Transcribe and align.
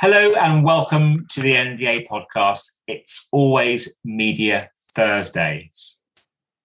Hello 0.00 0.32
and 0.32 0.64
welcome 0.64 1.26
to 1.28 1.42
the 1.42 1.52
NDA 1.52 2.08
podcast. 2.08 2.70
It's 2.86 3.28
always 3.32 3.94
Media 4.02 4.70
Thursdays. 4.94 5.98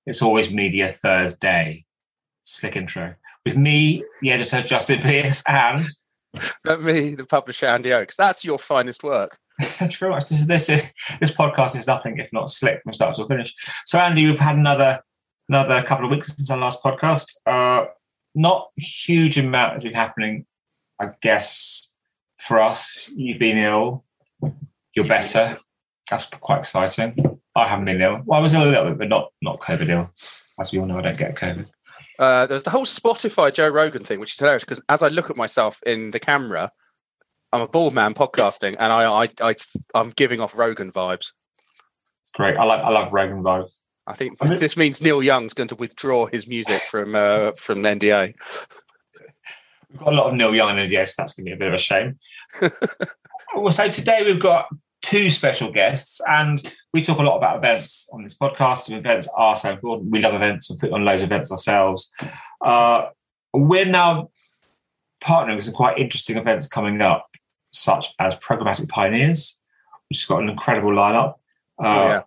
It's 0.05 0.21
always 0.21 0.49
Media 0.49 0.95
Thursday. 1.01 1.83
Slick 2.43 2.77
intro. 2.77 3.15
With 3.45 3.57
me, 3.57 4.05
the 4.21 4.31
editor, 4.31 4.61
Justin 4.61 5.01
Pearse, 5.01 5.43
and. 5.49 5.85
Not 6.63 6.81
me, 6.81 7.13
the 7.15 7.25
publisher, 7.25 7.65
Andy 7.65 7.91
Oakes. 7.91 8.15
That's 8.15 8.45
your 8.45 8.57
finest 8.57 9.03
work. 9.03 9.37
Thank 9.61 9.91
you 9.91 9.97
very 9.97 10.11
much. 10.13 10.29
This 10.29 10.39
is 10.39 10.47
this 10.47 10.69
is, 10.69 10.85
this 11.19 11.31
podcast 11.31 11.75
is 11.75 11.87
nothing 11.87 12.17
if 12.19 12.31
not 12.31 12.49
slick 12.49 12.83
from 12.83 12.93
start 12.93 13.15
to 13.15 13.27
finish. 13.27 13.53
So, 13.85 13.99
Andy, 13.99 14.25
we've 14.25 14.39
had 14.39 14.55
another 14.55 15.01
another 15.49 15.83
couple 15.83 16.05
of 16.05 16.11
weeks 16.11 16.33
since 16.33 16.49
our 16.49 16.57
last 16.57 16.81
podcast. 16.81 17.33
Uh, 17.45 17.87
not 18.33 18.69
huge 18.77 19.37
amount 19.37 19.73
has 19.73 19.83
been 19.83 19.93
happening, 19.93 20.45
I 21.01 21.09
guess, 21.21 21.91
for 22.45 22.61
us, 22.61 23.09
you've 23.15 23.39
been 23.39 23.57
ill, 23.57 24.03
you're 24.93 25.07
better. 25.07 25.57
That's 26.09 26.27
quite 26.29 26.59
exciting. 26.59 27.39
I 27.55 27.67
haven't 27.67 27.85
been 27.85 28.01
ill. 28.01 28.21
Well, 28.25 28.39
I 28.39 28.41
was 28.41 28.53
ill 28.53 28.67
a 28.67 28.69
little 28.69 28.89
bit, 28.89 28.99
but 28.99 29.09
not 29.09 29.31
not 29.41 29.59
COVID 29.59 29.89
ill. 29.89 30.11
As 30.59 30.71
we 30.71 30.79
all 30.79 30.85
know, 30.85 30.99
I 30.99 31.01
don't 31.01 31.17
get 31.17 31.35
COVID. 31.35 31.65
Uh, 32.19 32.45
there's 32.45 32.63
the 32.63 32.69
whole 32.69 32.85
Spotify 32.85 33.53
Joe 33.53 33.67
Rogan 33.67 34.03
thing, 34.03 34.19
which 34.19 34.33
is 34.33 34.39
hilarious 34.39 34.63
because 34.63 34.81
as 34.89 35.01
I 35.01 35.07
look 35.07 35.29
at 35.29 35.35
myself 35.35 35.81
in 35.85 36.11
the 36.11 36.19
camera, 36.19 36.71
I'm 37.51 37.61
a 37.61 37.67
bald 37.67 37.93
man 37.93 38.13
podcasting, 38.13 38.75
and 38.79 38.93
I, 38.93 39.23
I, 39.23 39.29
I 39.41 39.55
I'm 39.93 40.11
giving 40.11 40.39
off 40.39 40.55
Rogan 40.55 40.91
vibes. 40.91 41.31
It's 42.21 42.31
great. 42.33 42.57
I 42.57 42.63
like 42.63 42.81
I 42.81 42.89
love 42.89 43.11
Rogan 43.11 43.43
vibes. 43.43 43.73
I 44.07 44.13
think 44.13 44.37
I 44.39 44.47
mean, 44.47 44.59
this 44.59 44.77
means 44.77 45.01
Neil 45.01 45.23
Young's 45.23 45.53
going 45.53 45.69
to 45.69 45.75
withdraw 45.75 46.27
his 46.27 46.47
music 46.47 46.81
from 46.83 47.15
uh, 47.15 47.53
from 47.57 47.81
NDA. 47.81 48.35
We've 49.95 50.03
got 50.03 50.13
a 50.13 50.17
lot 50.17 50.27
of 50.27 50.33
Neil 50.33 50.53
Young 50.53 50.77
in 50.77 50.89
NDA, 50.89 51.07
so 51.07 51.13
that's 51.19 51.35
going 51.35 51.45
to 51.45 51.51
be 51.51 51.53
a 51.53 51.57
bit 51.57 51.69
of 51.69 51.73
a 51.73 51.77
shame. 51.77 52.19
well, 53.55 53.71
so 53.71 53.87
today 53.87 54.23
we've 54.25 54.41
got 54.41 54.67
two 55.01 55.29
special 55.29 55.71
guests, 55.71 56.19
and 56.27 56.61
we 56.93 57.01
talk 57.01 57.17
a 57.17 57.23
lot 57.23 57.37
about 57.37 57.55
events 57.55 58.09
on 58.11 58.21
this 58.21 58.37
podcast. 58.37 58.89
And 58.89 58.97
events 58.97 59.29
are 59.37 59.55
so 59.55 59.71
important. 59.71 60.11
We 60.11 60.19
love 60.19 60.33
events. 60.33 60.69
We 60.69 60.75
put 60.75 60.91
on 60.91 61.05
loads 61.05 61.21
of 61.21 61.29
events 61.29 61.49
ourselves. 61.49 62.11
Uh, 62.59 63.05
we're 63.53 63.85
now 63.85 64.31
partnering 65.23 65.55
with 65.55 65.63
some 65.63 65.73
quite 65.73 65.97
interesting 65.97 66.35
events 66.35 66.67
coming 66.67 67.01
up, 67.01 67.29
such 67.71 68.13
as 68.19 68.35
Programmatic 68.35 68.89
Pioneers, 68.89 69.57
which 70.09 70.19
has 70.19 70.25
got 70.25 70.43
an 70.43 70.49
incredible 70.49 70.91
lineup. 70.91 71.35
Uh, 71.81 71.87
oh, 71.87 72.07
yeah. 72.07 72.21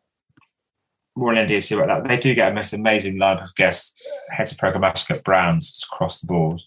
More 1.17 1.37
on 1.37 1.37
NDAC 1.37 1.77
about 1.77 2.05
that. 2.05 2.09
They 2.09 2.17
do 2.17 2.35
get 2.35 2.51
a 2.51 2.55
most 2.55 2.73
amazing 2.73 3.17
lineup 3.17 3.45
of 3.45 3.55
guests, 3.57 3.93
heads 4.31 4.53
of 4.53 4.59
programmatic 4.59 5.23
brands 5.23 5.87
across 5.93 6.23
the 6.23 6.29
board. 6.29 6.63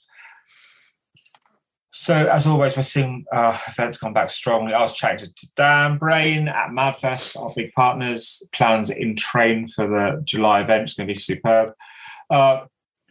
So, 2.02 2.16
as 2.16 2.48
always, 2.48 2.76
we're 2.76 2.82
seeing 2.82 3.26
uh, 3.32 3.56
events 3.68 4.00
come 4.00 4.12
back 4.12 4.32
strongly. 4.32 4.74
I 4.74 4.82
was 4.82 4.96
chatting 4.96 5.30
to, 5.36 5.48
Dan 5.56 6.00
Brain 6.00 6.48
at 6.48 6.70
Madfest, 6.70 7.40
our 7.40 7.54
big 7.56 7.72
partners. 7.74 8.42
Plans 8.52 8.90
in 8.90 9.16
train 9.16 9.68
for 9.68 9.86
the 9.86 10.20
July 10.24 10.62
event 10.62 10.90
is 10.90 10.96
going 10.96 11.08
to 11.08 11.14
be 11.14 11.20
superb. 11.20 11.76
Uh, 12.32 12.62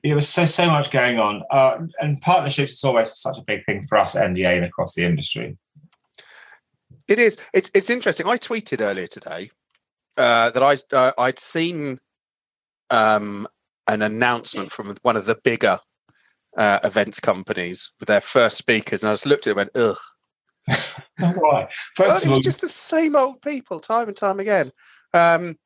was 0.02 0.28
so 0.28 0.44
so 0.44 0.66
much 0.66 0.91
going 0.91 1.20
on, 1.20 1.44
uh, 1.52 1.78
and 2.00 2.20
partnerships 2.20 2.72
is 2.72 2.83
always 2.83 3.16
such 3.16 3.38
a 3.38 3.42
big 3.42 3.64
thing 3.64 3.86
for 3.86 3.96
us 3.96 4.16
NDA 4.16 4.56
and 4.56 4.64
across 4.64 4.96
the 4.96 5.05
industry. 5.05 5.56
It 7.06 7.20
is. 7.20 7.36
It's 7.55 7.70
it's 7.72 7.91
interesting. 7.91 8.27
I 8.27 8.38
tweeted 8.38 8.80
earlier 8.80 9.06
today 9.06 9.52
uh, 10.17 10.50
that 10.50 10.64
I 10.64 10.79
uh, 10.92 11.12
I'd 11.17 11.39
seen 11.39 12.00
um, 12.90 13.46
an 13.86 14.02
announcement 14.02 14.73
from 14.73 14.96
one 15.02 15.17
of 15.17 15.27
the 15.27 15.36
bigger 15.36 15.79
uh, 16.56 16.80
events 16.84 17.20
companies 17.20 17.92
with 18.00 18.08
their 18.08 18.20
first 18.20 18.56
speakers, 18.56 19.02
and 19.02 19.11
I 19.11 19.14
just 19.14 19.27
looked 19.27 19.46
at 19.46 19.50
it 19.50 19.58
and 19.58 19.70
went, 19.74 19.77
ugh. 19.77 19.98
Why? 21.38 21.68
First 21.96 22.24
well, 22.27 22.33
of 22.33 22.33
all, 22.33 22.40
just 22.40 22.61
the 22.61 22.68
same 22.68 23.16
old 23.16 23.42
people, 23.42 23.80
time 23.80 24.08
and 24.08 24.16
time 24.16 24.40
again. 24.40 24.72
Um, 25.14 25.56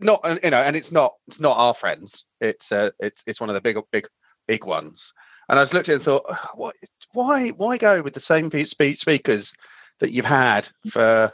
not 0.00 0.20
you 0.42 0.50
know, 0.50 0.60
and 0.60 0.76
it's 0.76 0.92
not 0.92 1.14
it's 1.28 1.40
not 1.40 1.56
our 1.56 1.74
friends. 1.74 2.24
It's 2.40 2.72
uh, 2.72 2.90
it's 3.00 3.22
it's 3.26 3.40
one 3.40 3.50
of 3.50 3.54
the 3.54 3.60
big 3.60 3.76
big 3.90 4.06
big 4.46 4.64
ones. 4.64 5.12
And 5.48 5.58
I 5.58 5.62
just 5.62 5.74
looked 5.74 5.88
at 5.88 5.92
it 5.92 5.96
and 5.96 6.02
thought, 6.02 6.24
what? 6.54 6.74
Why 7.12 7.48
why 7.50 7.76
go 7.76 8.02
with 8.02 8.14
the 8.14 8.20
same 8.20 8.50
speakers 8.64 9.52
that 10.00 10.10
you've 10.10 10.24
had 10.24 10.68
for 10.90 11.32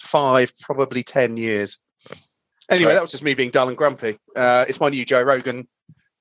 five, 0.00 0.52
probably 0.60 1.02
ten 1.02 1.36
years? 1.36 1.78
Anyway, 2.70 2.92
that 2.92 3.02
was 3.02 3.10
just 3.10 3.24
me 3.24 3.34
being 3.34 3.50
dull 3.50 3.68
and 3.68 3.76
grumpy. 3.76 4.18
Uh, 4.36 4.64
it's 4.68 4.78
my 4.78 4.88
new 4.88 5.04
Joe 5.04 5.22
Rogan 5.22 5.66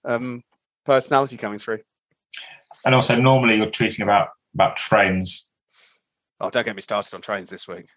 um, 0.03 0.43
personality 0.85 1.37
coming 1.37 1.59
through. 1.59 1.79
And 2.85 2.95
also, 2.95 3.19
normally 3.19 3.57
you're 3.57 3.67
tweeting 3.67 4.03
about 4.03 4.29
about 4.53 4.77
trains. 4.77 5.49
Oh, 6.39 6.49
don't 6.49 6.65
get 6.65 6.75
me 6.75 6.81
started 6.81 7.13
on 7.13 7.21
trains 7.21 7.49
this 7.49 7.67
week. 7.67 7.87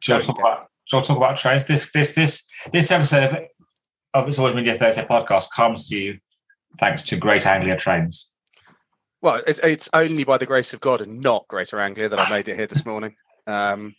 Do 0.00 0.12
you, 0.12 0.14
want 0.14 0.24
to 0.24 0.32
talk 0.32 0.38
about, 0.38 0.68
talk 0.90 1.16
about 1.16 1.36
trains? 1.38 1.64
This 1.64 1.90
this 1.92 2.14
this 2.14 2.46
this 2.72 2.90
episode 2.90 3.32
of 3.32 3.38
of 4.14 4.28
It's 4.28 4.38
Always 4.38 4.54
Media 4.54 4.78
Thursday 4.78 5.04
podcast 5.04 5.48
comes 5.54 5.88
to 5.88 5.96
you 5.96 6.18
thanks 6.78 7.02
to 7.04 7.16
Greater 7.16 7.48
Anglia 7.48 7.76
Trains. 7.76 8.30
Well, 9.20 9.42
it's, 9.46 9.58
it's 9.60 9.88
only 9.92 10.24
by 10.24 10.38
the 10.38 10.46
grace 10.46 10.72
of 10.72 10.80
God 10.80 11.00
and 11.00 11.20
not 11.20 11.48
Greater 11.48 11.80
Anglia 11.80 12.08
that 12.08 12.20
I 12.20 12.30
made 12.30 12.48
it 12.48 12.56
here 12.56 12.68
this 12.68 12.86
morning. 12.86 13.16
Um, 13.46 13.94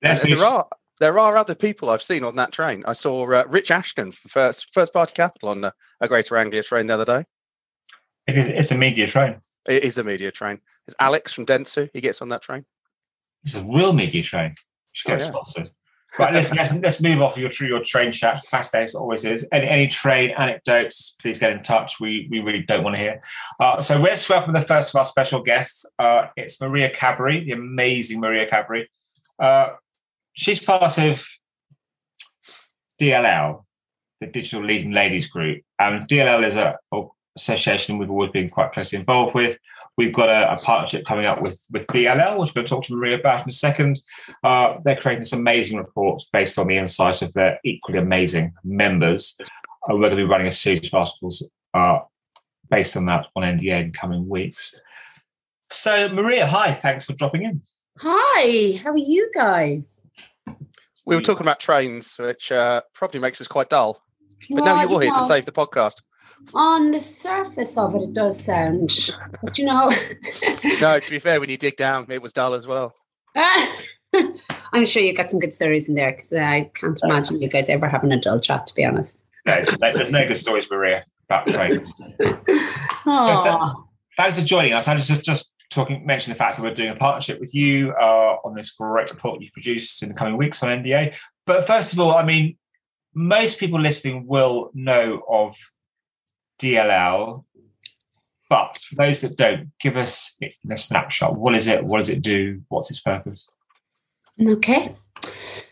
there 0.00 0.44
are 0.44 0.66
there 0.98 1.18
are 1.18 1.36
other 1.36 1.54
people 1.54 1.90
I've 1.90 2.02
seen 2.02 2.24
on 2.24 2.36
that 2.36 2.52
train. 2.52 2.82
I 2.86 2.92
saw 2.92 3.30
uh, 3.30 3.44
Rich 3.46 3.70
Ashton 3.70 4.12
from 4.12 4.28
First 4.28 4.68
First 4.72 4.92
Party 4.92 5.14
Capital 5.14 5.50
on 5.50 5.64
a, 5.64 5.72
a 6.00 6.08
Greater 6.08 6.36
Anglia 6.36 6.62
train 6.62 6.86
the 6.86 6.94
other 6.94 7.04
day. 7.04 7.24
It 8.26 8.38
is. 8.38 8.48
It's 8.48 8.70
a 8.70 8.78
media 8.78 9.06
train. 9.06 9.40
It 9.68 9.84
is 9.84 9.98
a 9.98 10.04
media 10.04 10.30
train. 10.30 10.60
It's 10.86 10.96
Alex 11.00 11.32
from 11.32 11.46
Dentsu. 11.46 11.90
He 11.92 12.00
gets 12.00 12.22
on 12.22 12.28
that 12.30 12.42
train. 12.42 12.64
It's 13.44 13.54
a 13.54 13.64
real 13.64 13.92
media 13.92 14.22
train. 14.22 14.54
Should 14.92 15.08
get 15.08 15.20
oh, 15.20 15.24
yeah. 15.24 15.30
sponsored. 15.30 15.70
Right, 16.18 16.32
let's, 16.32 16.54
let's, 16.54 16.72
let's, 16.72 17.02
move 17.02 17.20
off 17.20 17.36
your 17.36 17.50
your 17.60 17.82
train 17.84 18.10
chat. 18.10 18.42
Fast 18.46 18.74
as 18.74 18.94
always 18.94 19.26
is. 19.26 19.46
Any, 19.52 19.68
any 19.68 19.86
train 19.86 20.30
anecdotes, 20.30 21.14
please 21.20 21.38
get 21.38 21.52
in 21.52 21.62
touch. 21.62 22.00
We 22.00 22.26
we 22.30 22.40
really 22.40 22.62
don't 22.62 22.82
want 22.82 22.96
to 22.96 23.02
hear. 23.02 23.20
Uh, 23.60 23.80
so 23.82 23.98
let's 23.98 24.26
welcome 24.26 24.54
the 24.54 24.62
first 24.62 24.94
of 24.94 24.98
our 24.98 25.04
special 25.04 25.42
guests. 25.42 25.84
Uh, 25.98 26.28
it's 26.36 26.58
Maria 26.58 26.88
Cadbury, 26.88 27.44
the 27.44 27.52
amazing 27.52 28.20
Maria 28.20 28.48
Cadbury. 28.48 28.88
Uh, 29.38 29.70
she's 30.36 30.60
part 30.60 30.82
of 30.98 31.26
DLL, 33.00 33.64
the 34.20 34.26
Digital 34.26 34.64
Leading 34.64 34.92
Ladies 34.92 35.26
Group. 35.26 35.62
And 35.78 36.08
DLL 36.08 36.44
is 36.44 36.56
a, 36.56 36.78
a 36.92 37.02
association 37.36 37.98
we've 37.98 38.10
always 38.10 38.30
been 38.30 38.48
quite 38.48 38.72
closely 38.72 38.98
involved 38.98 39.34
with. 39.34 39.58
We've 39.96 40.12
got 40.12 40.28
a, 40.28 40.54
a, 40.54 40.56
partnership 40.56 41.04
coming 41.06 41.26
up 41.26 41.42
with, 41.42 41.60
with 41.70 41.86
DLL, 41.88 42.38
which 42.38 42.54
to 42.54 42.62
talk 42.64 42.84
to 42.84 42.94
Maria 42.94 43.18
about 43.18 43.42
in 43.42 43.48
a 43.48 43.52
second. 43.52 44.00
Uh, 44.42 44.78
they're 44.84 44.96
creating 44.96 45.22
this 45.22 45.32
amazing 45.32 45.78
reports 45.78 46.28
based 46.32 46.58
on 46.58 46.66
the 46.66 46.76
insight 46.76 47.22
of 47.22 47.32
their 47.34 47.60
equally 47.64 47.98
amazing 47.98 48.54
members. 48.64 49.36
Uh, 49.40 49.94
we're 49.94 50.00
going 50.00 50.10
to 50.10 50.16
be 50.16 50.24
running 50.24 50.46
a 50.46 50.52
series 50.52 50.88
of 50.88 50.94
articles 50.94 51.46
uh, 51.74 51.98
based 52.70 52.96
on 52.96 53.06
that 53.06 53.26
on 53.36 53.42
NDA 53.42 53.84
in 53.84 53.92
coming 53.92 54.28
weeks. 54.28 54.74
So, 55.70 56.08
Maria, 56.08 56.46
hi, 56.46 56.72
thanks 56.72 57.04
for 57.04 57.12
dropping 57.12 57.42
in. 57.42 57.62
Hi, 57.98 58.78
how 58.82 58.90
are 58.90 58.98
you 58.98 59.30
guys? 59.34 60.04
We 61.06 61.14
were 61.14 61.22
talking 61.22 61.42
about 61.42 61.60
trains, 61.60 62.14
which 62.18 62.52
uh, 62.52 62.82
probably 62.92 63.20
makes 63.20 63.40
us 63.40 63.48
quite 63.48 63.70
dull. 63.70 64.02
But 64.50 64.62
well, 64.62 64.64
now 64.64 64.82
you're 64.82 64.90
you 64.90 64.98
here 64.98 65.12
know, 65.12 65.20
to 65.20 65.26
save 65.26 65.46
the 65.46 65.52
podcast. 65.52 65.94
On 66.52 66.90
the 66.90 67.00
surface 67.00 67.78
of 67.78 67.94
it, 67.94 68.02
it 68.02 68.12
does 68.12 68.38
sound, 68.38 69.14
but 69.42 69.56
you 69.56 69.64
know. 69.64 69.90
no, 70.80 71.00
to 71.00 71.10
be 71.10 71.18
fair, 71.18 71.40
when 71.40 71.48
you 71.48 71.56
dig 71.56 71.76
down, 71.76 72.06
it 72.10 72.20
was 72.20 72.34
dull 72.34 72.52
as 72.52 72.66
well. 72.66 72.94
I'm 73.34 74.84
sure 74.84 75.02
you 75.02 75.14
got 75.14 75.30
some 75.30 75.40
good 75.40 75.54
stories 75.54 75.88
in 75.88 75.94
there 75.94 76.12
because 76.12 76.34
I 76.34 76.70
can't 76.74 77.00
imagine 77.02 77.40
you 77.40 77.48
guys 77.48 77.70
ever 77.70 77.88
having 77.88 78.12
a 78.12 78.20
dull 78.20 78.40
chat, 78.40 78.66
to 78.66 78.74
be 78.74 78.84
honest. 78.84 79.26
No, 79.46 79.64
there's 79.80 80.10
no 80.10 80.28
good 80.28 80.38
stories, 80.38 80.70
Maria, 80.70 81.02
about 81.30 81.46
trains. 81.46 82.04
Thanks 84.16 84.38
for 84.38 84.44
joining 84.44 84.74
us. 84.74 84.86
I 84.86 84.96
just 84.96 85.24
just 85.24 85.52
talking 85.76 86.04
mention 86.04 86.32
the 86.32 86.38
fact 86.38 86.56
that 86.56 86.62
we're 86.62 86.74
doing 86.74 86.88
a 86.88 86.96
partnership 86.96 87.38
with 87.38 87.54
you 87.54 87.92
uh, 87.92 88.36
on 88.44 88.54
this 88.54 88.72
great 88.72 89.10
report 89.10 89.40
you 89.40 89.50
produced 89.52 90.02
in 90.02 90.08
the 90.08 90.14
coming 90.14 90.36
weeks 90.36 90.62
on 90.62 90.70
NDA. 90.82 91.16
But 91.44 91.66
first 91.66 91.92
of 91.92 92.00
all, 92.00 92.14
I 92.14 92.24
mean, 92.24 92.56
most 93.14 93.60
people 93.60 93.80
listening 93.80 94.26
will 94.26 94.70
know 94.74 95.22
of 95.28 95.56
DLL, 96.60 97.44
but 98.48 98.78
for 98.78 98.94
those 98.96 99.20
that 99.20 99.36
don't, 99.36 99.70
give 99.78 99.96
us 99.96 100.36
a 100.70 100.76
snapshot. 100.76 101.36
What 101.36 101.54
is 101.54 101.66
it? 101.66 101.84
What 101.84 101.98
does 101.98 102.10
it 102.10 102.22
do? 102.22 102.62
What's 102.68 102.90
its 102.90 103.00
purpose? 103.00 103.48
Okay. 104.40 104.94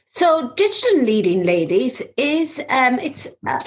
So, 0.08 0.52
digital 0.54 1.02
leading 1.02 1.42
ladies 1.44 2.02
is 2.16 2.60
um, 2.68 2.98
it's 2.98 3.26
uh, 3.46 3.60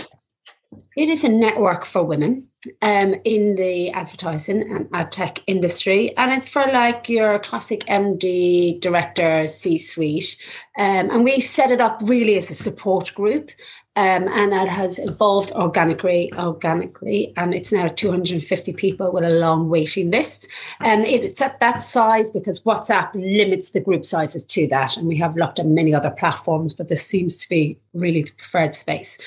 It 0.96 1.10
is 1.10 1.24
a 1.24 1.30
network 1.30 1.86
for 1.86 2.04
women 2.04 2.48
um, 2.82 3.16
in 3.24 3.56
the 3.56 3.92
advertising 3.92 4.62
and 4.62 4.88
ad 4.94 5.12
tech 5.12 5.42
industry. 5.48 6.16
And 6.18 6.32
it's 6.32 6.50
for 6.50 6.66
like 6.72 7.10
your 7.10 7.40
classic 7.40 7.82
MD, 7.82 8.80
director, 8.80 9.48
C 9.48 9.78
suite. 9.78 10.38
Um, 10.78 11.10
and 11.10 11.24
we 11.24 11.40
set 11.40 11.72
it 11.72 11.82
up 11.82 12.00
really 12.04 12.38
as 12.38 12.50
a 12.50 12.56
support 12.56 13.14
group. 13.16 13.52
Um, 13.98 14.28
and 14.28 14.54
it 14.54 14.70
has 14.70 15.00
evolved 15.00 15.52
organically, 15.54 16.32
organically, 16.38 17.34
and 17.36 17.52
it's 17.52 17.72
now 17.72 17.88
250 17.88 18.74
people 18.74 19.12
with 19.12 19.24
a 19.24 19.32
long 19.32 19.70
waiting 19.70 20.12
list. 20.12 20.52
And 20.82 21.02
um, 21.02 21.08
it's 21.08 21.42
at 21.42 21.60
that 21.62 21.82
size 21.82 22.30
because 22.30 22.62
WhatsApp 22.62 23.10
limits 23.16 23.72
the 23.72 23.82
group 23.82 24.06
sizes 24.06 24.46
to 24.46 24.68
that, 24.68 24.98
and 24.98 25.08
we 25.08 25.18
have 25.18 25.36
looked 25.36 25.58
at 25.58 25.66
many 25.66 25.96
other 25.96 26.12
platforms, 26.12 26.76
but 26.76 26.90
this 26.90 27.04
seems 27.04 27.38
to 27.38 27.50
be 27.50 27.80
really 27.96 28.22
the 28.22 28.34
preferred 28.34 28.76
space. 28.76 29.18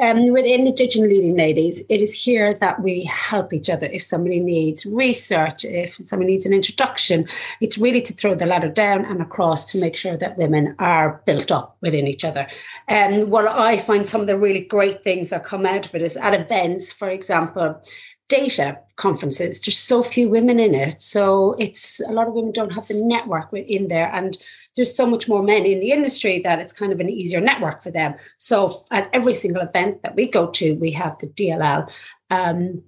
Um, 0.00 0.28
within 0.28 0.64
the 0.64 0.70
Digital 0.70 1.08
Leading 1.08 1.36
Ladies, 1.36 1.82
it 1.88 2.00
is 2.00 2.14
here 2.14 2.54
that 2.54 2.80
we 2.80 3.02
help 3.02 3.52
each 3.52 3.68
other. 3.68 3.86
If 3.86 4.02
somebody 4.02 4.38
needs 4.38 4.86
research, 4.86 5.64
if 5.64 5.96
somebody 6.04 6.30
needs 6.30 6.46
an 6.46 6.52
introduction, 6.52 7.26
it's 7.60 7.76
really 7.76 8.00
to 8.02 8.12
throw 8.12 8.36
the 8.36 8.46
ladder 8.46 8.68
down 8.68 9.04
and 9.04 9.20
across 9.20 9.68
to 9.72 9.78
make 9.78 9.96
sure 9.96 10.16
that 10.16 10.38
women 10.38 10.76
are 10.78 11.20
built 11.26 11.50
up 11.50 11.76
within 11.80 12.06
each 12.06 12.24
other. 12.24 12.46
And 12.86 13.24
um, 13.24 13.30
what 13.30 13.48
I 13.48 13.76
find 13.76 14.06
some 14.06 14.20
of 14.20 14.28
the 14.28 14.38
really 14.38 14.60
great 14.60 15.02
things 15.02 15.30
that 15.30 15.44
come 15.44 15.66
out 15.66 15.86
of 15.86 15.94
it 15.96 16.02
is 16.02 16.16
at 16.16 16.32
events, 16.32 16.92
for 16.92 17.08
example, 17.08 17.82
data 18.28 18.78
conferences 18.96 19.60
there's 19.60 19.78
so 19.78 20.02
few 20.02 20.28
women 20.28 20.60
in 20.60 20.74
it 20.74 21.00
so 21.00 21.54
it's 21.58 22.00
a 22.00 22.12
lot 22.12 22.26
of 22.26 22.34
women 22.34 22.52
don't 22.52 22.72
have 22.72 22.86
the 22.88 22.94
network 22.94 23.48
in 23.52 23.88
there 23.88 24.12
and 24.12 24.36
there's 24.76 24.94
so 24.94 25.06
much 25.06 25.28
more 25.28 25.42
men 25.42 25.64
in 25.64 25.80
the 25.80 25.92
industry 25.92 26.40
that 26.40 26.58
it's 26.58 26.72
kind 26.72 26.92
of 26.92 27.00
an 27.00 27.08
easier 27.08 27.40
network 27.40 27.82
for 27.82 27.90
them 27.90 28.14
so 28.36 28.84
at 28.90 29.08
every 29.12 29.34
single 29.34 29.62
event 29.62 30.02
that 30.02 30.14
we 30.14 30.28
go 30.28 30.48
to 30.48 30.74
we 30.74 30.90
have 30.90 31.16
the 31.20 31.28
dll 31.28 31.90
um, 32.30 32.82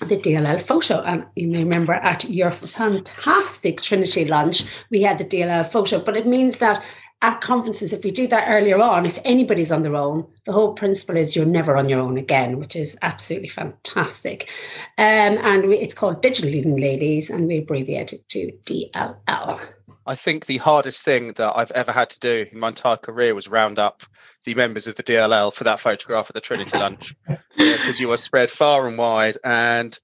the 0.00 0.16
DLL 0.16 0.60
photo. 0.60 1.00
And 1.02 1.26
you 1.36 1.48
may 1.48 1.62
remember 1.62 1.92
at 1.92 2.24
your 2.24 2.50
fantastic 2.50 3.80
Trinity 3.80 4.24
lunch, 4.24 4.64
we 4.90 5.02
had 5.02 5.18
the 5.18 5.24
DLL 5.24 5.66
photo, 5.66 6.00
but 6.00 6.16
it 6.16 6.26
means 6.26 6.58
that 6.58 6.82
at 7.22 7.40
conferences, 7.40 7.92
if 7.92 8.04
we 8.04 8.10
do 8.10 8.26
that 8.26 8.48
earlier 8.48 8.80
on, 8.80 9.06
if 9.06 9.18
anybody's 9.24 9.70
on 9.70 9.82
their 9.82 9.94
own, 9.94 10.26
the 10.44 10.52
whole 10.52 10.74
principle 10.74 11.16
is 11.16 11.36
you're 11.36 11.46
never 11.46 11.76
on 11.76 11.88
your 11.88 12.00
own 12.00 12.18
again, 12.18 12.58
which 12.58 12.74
is 12.74 12.98
absolutely 13.00 13.48
fantastic. 13.48 14.50
Um, 14.98 15.38
and 15.38 15.68
we, 15.68 15.78
it's 15.78 15.94
called 15.94 16.20
Digital 16.20 16.50
Leading 16.50 16.76
Ladies, 16.76 17.30
and 17.30 17.46
we 17.46 17.58
abbreviate 17.58 18.12
it 18.12 18.28
to 18.30 18.52
DLL. 18.66 19.60
I 20.04 20.14
think 20.16 20.46
the 20.46 20.58
hardest 20.58 21.02
thing 21.02 21.34
that 21.34 21.56
I've 21.56 21.70
ever 21.70 21.92
had 21.92 22.10
to 22.10 22.18
do 22.18 22.46
in 22.50 22.58
my 22.58 22.68
entire 22.68 22.96
career 22.96 23.36
was 23.36 23.46
round 23.46 23.78
up 23.78 24.02
the 24.44 24.54
members 24.56 24.88
of 24.88 24.96
the 24.96 25.04
DLL 25.04 25.54
for 25.54 25.62
that 25.62 25.78
photograph 25.78 26.26
at 26.28 26.34
the 26.34 26.40
Trinity 26.40 26.76
lunch 26.76 27.14
because 27.56 28.00
you 28.00 28.08
were 28.08 28.16
spread 28.16 28.50
far 28.50 28.88
and 28.88 28.98
wide. 28.98 29.38
And 29.44 29.96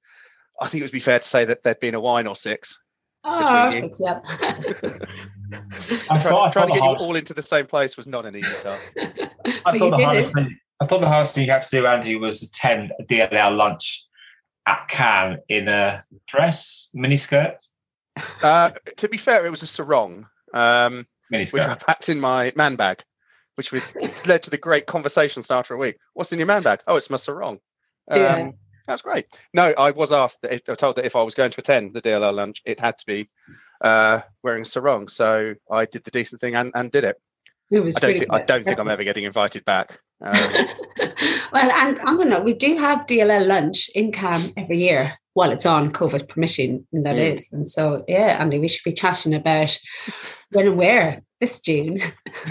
I 0.61 0.69
think 0.69 0.83
it 0.83 0.85
would 0.85 0.93
be 0.93 1.01
fair 1.01 1.19
to 1.19 1.25
say 1.25 1.45
that 1.45 1.65
there'd 1.65 1.81
been 1.81 1.97
a 1.97 2.01
wine 2.01 2.29
or 2.29 2.37
six. 2.37 2.79
Oh, 3.25 3.71
six, 3.73 4.01
yeah. 4.01 4.21
I 6.11 6.19
thought, 6.19 6.53
trying 6.53 6.69
to 6.69 6.75
get 6.75 6.83
hardest... 6.83 7.03
you 7.03 7.07
all 7.07 7.17
into 7.17 7.35
the 7.35 7.43
same 7.43 7.67
place 7.67 7.97
was 7.97 8.07
not 8.07 8.27
an 8.27 8.37
easy 8.37 8.49
task. 8.63 8.93
I, 9.65 9.79
thought 9.79 9.97
the 9.97 10.05
hardest 10.05 10.35
thing, 10.35 10.59
I 10.81 10.87
thought 10.87 11.01
the 11.01 11.09
hardest 11.09 11.35
thing 11.35 11.47
you 11.47 11.53
had 11.53 11.63
to 11.63 11.71
do, 11.71 11.87
Andy, 11.87 12.17
was 12.17 12.43
attend 12.43 12.93
a 12.99 13.05
DLL 13.05 13.57
lunch 13.57 14.05
at 14.67 14.87
Cannes 14.89 15.39
in 15.49 15.69
a 15.69 16.05
dress, 16.27 16.91
miniskirt. 16.95 17.57
Uh, 18.43 18.71
to 18.97 19.09
be 19.09 19.17
fair, 19.17 19.47
it 19.47 19.51
was 19.51 19.63
a 19.63 19.67
sarong, 19.67 20.27
um, 20.53 21.07
which 21.31 21.55
I 21.55 21.75
packed 21.75 22.09
in 22.09 22.21
my 22.21 22.53
man 22.57 22.77
bag, 22.77 23.03
which 23.55 23.73
was, 23.73 23.85
led 24.27 24.43
to 24.43 24.51
the 24.51 24.59
great 24.59 24.87
conversations 24.87 25.51
after 25.51 25.75
a 25.75 25.79
week. 25.79 25.97
What's 26.15 26.33
in 26.33 26.39
your 26.39 26.47
man 26.47 26.63
bag? 26.63 26.81
Oh, 26.87 26.97
it's 26.97 27.11
my 27.11 27.17
sarong. 27.17 27.61
Um, 28.11 28.19
yeah. 28.19 28.51
That's 28.89 29.03
great. 29.03 29.27
No, 29.53 29.75
I 29.77 29.91
was 29.91 30.13
asked, 30.13 30.39
I 30.45 30.61
was 30.67 30.79
told 30.79 30.97
that 30.97 31.05
if 31.05 31.15
I 31.15 31.23
was 31.23 31.35
going 31.35 31.51
to 31.51 31.61
attend 31.61 31.93
the 31.93 32.01
DLL 32.01 32.35
lunch, 32.35 32.63
it 32.65 32.81
had 32.81 32.97
to 32.99 33.07
be 33.07 33.29
uh, 33.81 34.21
wearing 34.43 34.65
sarong. 34.65 35.09
So 35.09 35.55
I 35.71 35.85
did 35.85 36.05
the 36.05 36.11
decent 36.11 36.41
thing 36.41 36.55
and, 36.55 36.73
and 36.75 36.91
did 36.91 37.05
it. 37.05 37.17
It 37.71 37.81
was 37.81 37.97
I 37.97 38.01
don't, 38.01 38.19
think, 38.19 38.33
I 38.33 38.43
don't 38.43 38.65
think 38.65 38.79
I'm 38.79 38.89
ever 38.89 39.05
getting 39.05 39.25
invited 39.25 39.65
back. 39.65 39.99
Um, 40.21 40.35
well, 41.53 41.71
and 41.71 42.01
I'm 42.01 42.17
gonna. 42.17 42.41
We 42.41 42.53
do 42.53 42.77
have 42.77 43.07
DLL 43.07 43.47
lunch 43.47 43.89
in 43.95 44.11
Cannes 44.11 44.53
every 44.57 44.81
year 44.81 45.17
while 45.35 45.53
it's 45.53 45.65
on 45.65 45.93
COVID 45.93 46.29
permission, 46.29 46.89
and 46.93 47.07
that 47.07 47.15
mm. 47.15 47.37
is. 47.39 47.49
And 47.53 47.69
so, 47.69 48.03
yeah, 48.09 48.37
Andy, 48.41 48.59
we 48.59 48.67
should 48.67 48.83
be 48.83 48.91
chatting 48.91 49.33
about 49.33 49.79
when 50.51 50.67
and 50.67 50.77
where 50.77 51.23
this 51.39 51.61
June, 51.61 52.01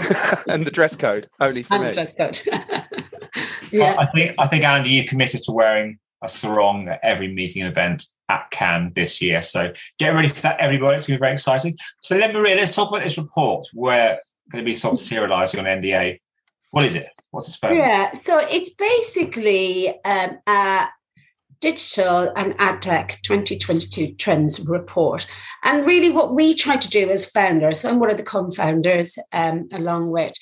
and 0.48 0.64
the 0.64 0.70
dress 0.70 0.96
code 0.96 1.28
only 1.40 1.62
for 1.62 1.74
and 1.74 1.84
me. 1.84 1.88
The 1.90 1.94
dress 1.94 2.14
code. 2.14 2.40
yeah, 3.70 3.96
I 3.98 4.06
think 4.06 4.34
I 4.38 4.46
think 4.46 4.64
Andy, 4.64 4.90
you 4.90 5.04
committed 5.04 5.42
to 5.42 5.52
wearing 5.52 5.98
a 6.22 6.28
sarong 6.28 6.88
at 6.88 7.00
every 7.02 7.28
meeting 7.28 7.60
and 7.60 7.70
event 7.70 8.06
at 8.28 8.50
Cannes 8.50 8.92
this 8.94 9.22
year. 9.22 9.42
So 9.42 9.72
get 9.98 10.10
ready 10.10 10.28
for 10.28 10.42
that, 10.42 10.60
everybody. 10.60 10.96
It's 10.96 11.06
going 11.06 11.16
to 11.16 11.18
be 11.18 11.24
very 11.24 11.32
exciting. 11.32 11.76
So 12.00 12.16
let 12.16 12.32
Maria, 12.32 12.56
let's 12.56 12.74
talk 12.74 12.88
about 12.88 13.04
this 13.04 13.18
report. 13.18 13.66
We're 13.74 14.18
going 14.50 14.64
to 14.64 14.68
be 14.68 14.74
sort 14.74 14.94
of 14.94 14.98
serializing 14.98 15.58
on 15.58 15.64
NDA. 15.64 16.20
What 16.70 16.84
is 16.84 16.94
it? 16.94 17.08
What's 17.30 17.58
the 17.58 17.72
it 17.72 17.76
Yeah, 17.76 18.14
so 18.14 18.38
it's 18.38 18.70
basically 18.74 20.02
um, 20.04 20.38
a 20.46 20.86
digital 21.60 22.32
and 22.36 22.54
ad 22.58 22.80
tech 22.80 23.20
2022 23.22 24.14
trends 24.14 24.60
report. 24.60 25.26
And 25.62 25.86
really, 25.86 26.10
what 26.10 26.34
we 26.34 26.54
try 26.54 26.76
to 26.76 26.88
do 26.88 27.10
as 27.10 27.26
founders, 27.26 27.80
so 27.80 27.90
I'm 27.90 28.00
one 28.00 28.10
of 28.10 28.16
the 28.16 28.22
co 28.22 28.50
founders, 28.50 29.18
um, 29.32 29.68
along 29.72 30.10
with 30.10 30.32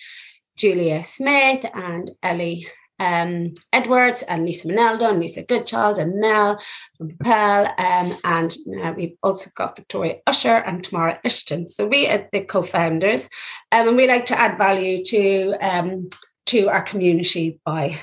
Julia 0.56 1.02
Smith 1.04 1.66
and 1.74 2.12
Ellie 2.22 2.66
um, 2.98 3.52
Edwards 3.72 4.22
and 4.22 4.44
Lisa 4.44 4.69
Menaldo 4.69 5.10
and 5.10 5.20
Lisa 5.20 5.43
Goodchild 5.43 5.98
and 5.98 6.20
Mel 6.20 6.58
from 6.96 7.08
Propel. 7.08 7.66
Um, 7.78 8.19
and 8.25 8.56
uh, 8.82 8.93
we've 8.96 9.16
also 9.22 9.50
got 9.54 9.76
Victoria 9.76 10.16
Usher 10.26 10.56
and 10.56 10.82
Tamara 10.82 11.20
Ishton. 11.25 11.69
So 11.69 11.87
we 11.87 12.08
are 12.08 12.28
the 12.32 12.40
co-founders 12.40 13.28
um, 13.72 13.88
and 13.88 13.96
we 13.96 14.08
like 14.08 14.26
to 14.26 14.38
add 14.38 14.58
value 14.58 15.04
to 15.04 15.54
um, 15.60 16.08
to 16.46 16.69
our 16.69 16.82
community 16.82 17.60
by 17.64 17.96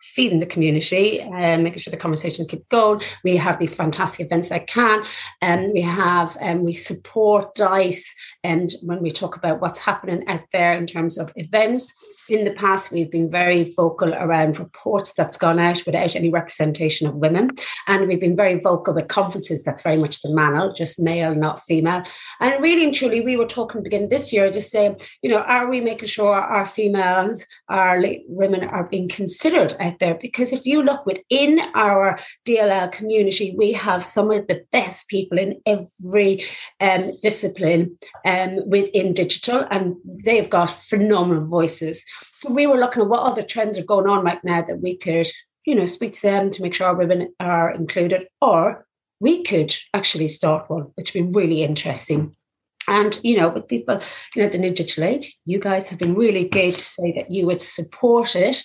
feeding 0.00 0.40
the 0.40 0.46
community 0.46 1.20
and 1.20 1.62
making 1.62 1.78
sure 1.78 1.90
the 1.90 1.96
conversations 1.96 2.46
keep 2.46 2.68
going. 2.68 3.00
We 3.22 3.36
have 3.36 3.58
these 3.58 3.74
fantastic 3.74 4.26
events 4.26 4.48
that 4.48 4.66
can, 4.66 5.04
and 5.40 5.66
um, 5.66 5.72
we 5.72 5.82
have 5.82 6.36
and 6.40 6.60
um, 6.60 6.64
we 6.64 6.72
support 6.72 7.54
Dice. 7.54 8.14
And 8.42 8.70
when 8.82 9.02
we 9.02 9.10
talk 9.10 9.36
about 9.36 9.60
what's 9.60 9.78
happening 9.78 10.26
out 10.28 10.42
there 10.52 10.74
in 10.74 10.86
terms 10.86 11.18
of 11.18 11.32
events, 11.36 11.94
in 12.30 12.44
the 12.44 12.52
past 12.52 12.92
we've 12.92 13.10
been 13.10 13.30
very 13.30 13.72
vocal 13.74 14.14
around 14.14 14.58
reports 14.58 15.12
that's 15.12 15.36
gone 15.36 15.58
out 15.58 15.82
without 15.84 16.14
any 16.14 16.30
representation 16.30 17.08
of 17.08 17.16
women, 17.16 17.50
and 17.88 18.06
we've 18.06 18.20
been 18.20 18.36
very 18.36 18.58
vocal 18.60 18.94
with 18.94 19.08
conferences 19.08 19.64
that's 19.64 19.82
very 19.82 19.96
much 19.96 20.22
the 20.22 20.28
manel, 20.28 20.74
just 20.74 21.00
male, 21.00 21.34
not 21.34 21.62
female. 21.64 22.04
And 22.38 22.62
really 22.62 22.84
and 22.84 22.94
truly, 22.94 23.20
we 23.20 23.36
were 23.36 23.46
talking 23.46 23.82
beginning 23.82 24.08
this 24.10 24.32
year, 24.32 24.50
just 24.50 24.70
saying, 24.70 24.98
you 25.22 25.30
know, 25.30 25.40
are 25.40 25.68
we 25.68 25.80
making 25.80 26.06
sure 26.06 26.34
our 26.34 26.66
females, 26.66 27.44
our 27.68 28.02
women 28.28 28.64
are 28.64 28.84
being 28.84 29.08
considered 29.08 29.76
out 29.80 29.98
there? 29.98 30.14
Because 30.14 30.52
if 30.52 30.64
you 30.64 30.82
look 30.82 31.04
within 31.06 31.60
our 31.74 32.18
DLL 32.46 32.92
community, 32.92 33.54
we 33.58 33.72
have 33.72 34.04
some 34.04 34.30
of 34.30 34.46
the 34.46 34.64
best 34.70 35.08
people 35.08 35.36
in 35.36 35.60
every 35.66 36.44
um, 36.80 37.12
discipline 37.22 37.96
um, 38.24 38.58
within 38.68 39.14
digital, 39.14 39.66
and 39.70 39.96
they've 40.24 40.48
got 40.48 40.70
phenomenal 40.70 41.44
voices. 41.44 42.04
So 42.36 42.52
we 42.52 42.66
were 42.66 42.78
looking 42.78 43.02
at 43.02 43.08
what 43.08 43.22
other 43.22 43.42
trends 43.42 43.78
are 43.78 43.84
going 43.84 44.08
on 44.08 44.24
right 44.24 44.42
now 44.44 44.62
that 44.62 44.80
we 44.80 44.96
could, 44.96 45.26
you 45.66 45.74
know, 45.74 45.84
speak 45.84 46.14
to 46.14 46.22
them 46.22 46.50
to 46.50 46.62
make 46.62 46.74
sure 46.74 46.94
women 46.94 47.34
are 47.38 47.70
included, 47.70 48.28
or 48.40 48.86
we 49.20 49.42
could 49.42 49.74
actually 49.94 50.28
start 50.28 50.70
one, 50.70 50.92
which 50.94 51.14
would 51.14 51.32
be 51.32 51.40
really 51.40 51.62
interesting. 51.62 52.34
And 52.88 53.20
you 53.22 53.36
know, 53.36 53.50
with 53.50 53.68
people, 53.68 54.00
you 54.34 54.42
know, 54.42 54.48
the 54.48 54.58
new 54.58 54.72
digital 54.72 55.04
age, 55.04 55.36
you 55.44 55.58
guys 55.58 55.90
have 55.90 55.98
been 55.98 56.14
really 56.14 56.48
good 56.48 56.76
to 56.76 56.84
say 56.84 57.12
that 57.12 57.30
you 57.30 57.46
would 57.46 57.62
support 57.62 58.34
it 58.34 58.62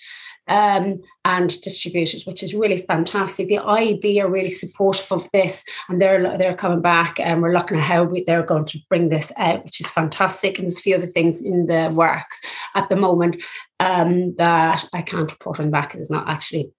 um, 0.48 1.00
and 1.24 1.60
distributors, 1.62 2.24
which 2.26 2.42
is 2.42 2.54
really 2.54 2.78
fantastic. 2.78 3.48
The 3.48 3.58
IEB 3.58 4.22
are 4.22 4.30
really 4.30 4.50
supportive 4.50 5.10
of 5.10 5.28
this, 5.32 5.64
and 5.88 6.00
they're 6.00 6.36
they're 6.38 6.56
coming 6.56 6.82
back, 6.82 7.18
and 7.20 7.42
we're 7.42 7.52
looking 7.52 7.78
at 7.78 7.84
how 7.84 8.04
we, 8.04 8.24
they're 8.24 8.42
going 8.42 8.66
to 8.66 8.78
bring 8.88 9.08
this 9.08 9.32
out, 9.38 9.64
which 9.64 9.80
is 9.80 9.90
fantastic. 9.90 10.58
And 10.58 10.66
there's 10.66 10.78
a 10.78 10.82
few 10.82 10.96
other 10.96 11.06
things 11.06 11.42
in 11.42 11.66
the 11.66 11.90
works 11.94 12.40
at 12.74 12.88
the 12.88 12.96
moment 12.96 13.42
um, 13.80 14.34
that 14.36 14.88
I 14.92 15.02
can't 15.02 15.30
report 15.30 15.60
on 15.60 15.70
back. 15.70 15.94
It's 15.94 16.10
not 16.10 16.28
actually 16.28 16.70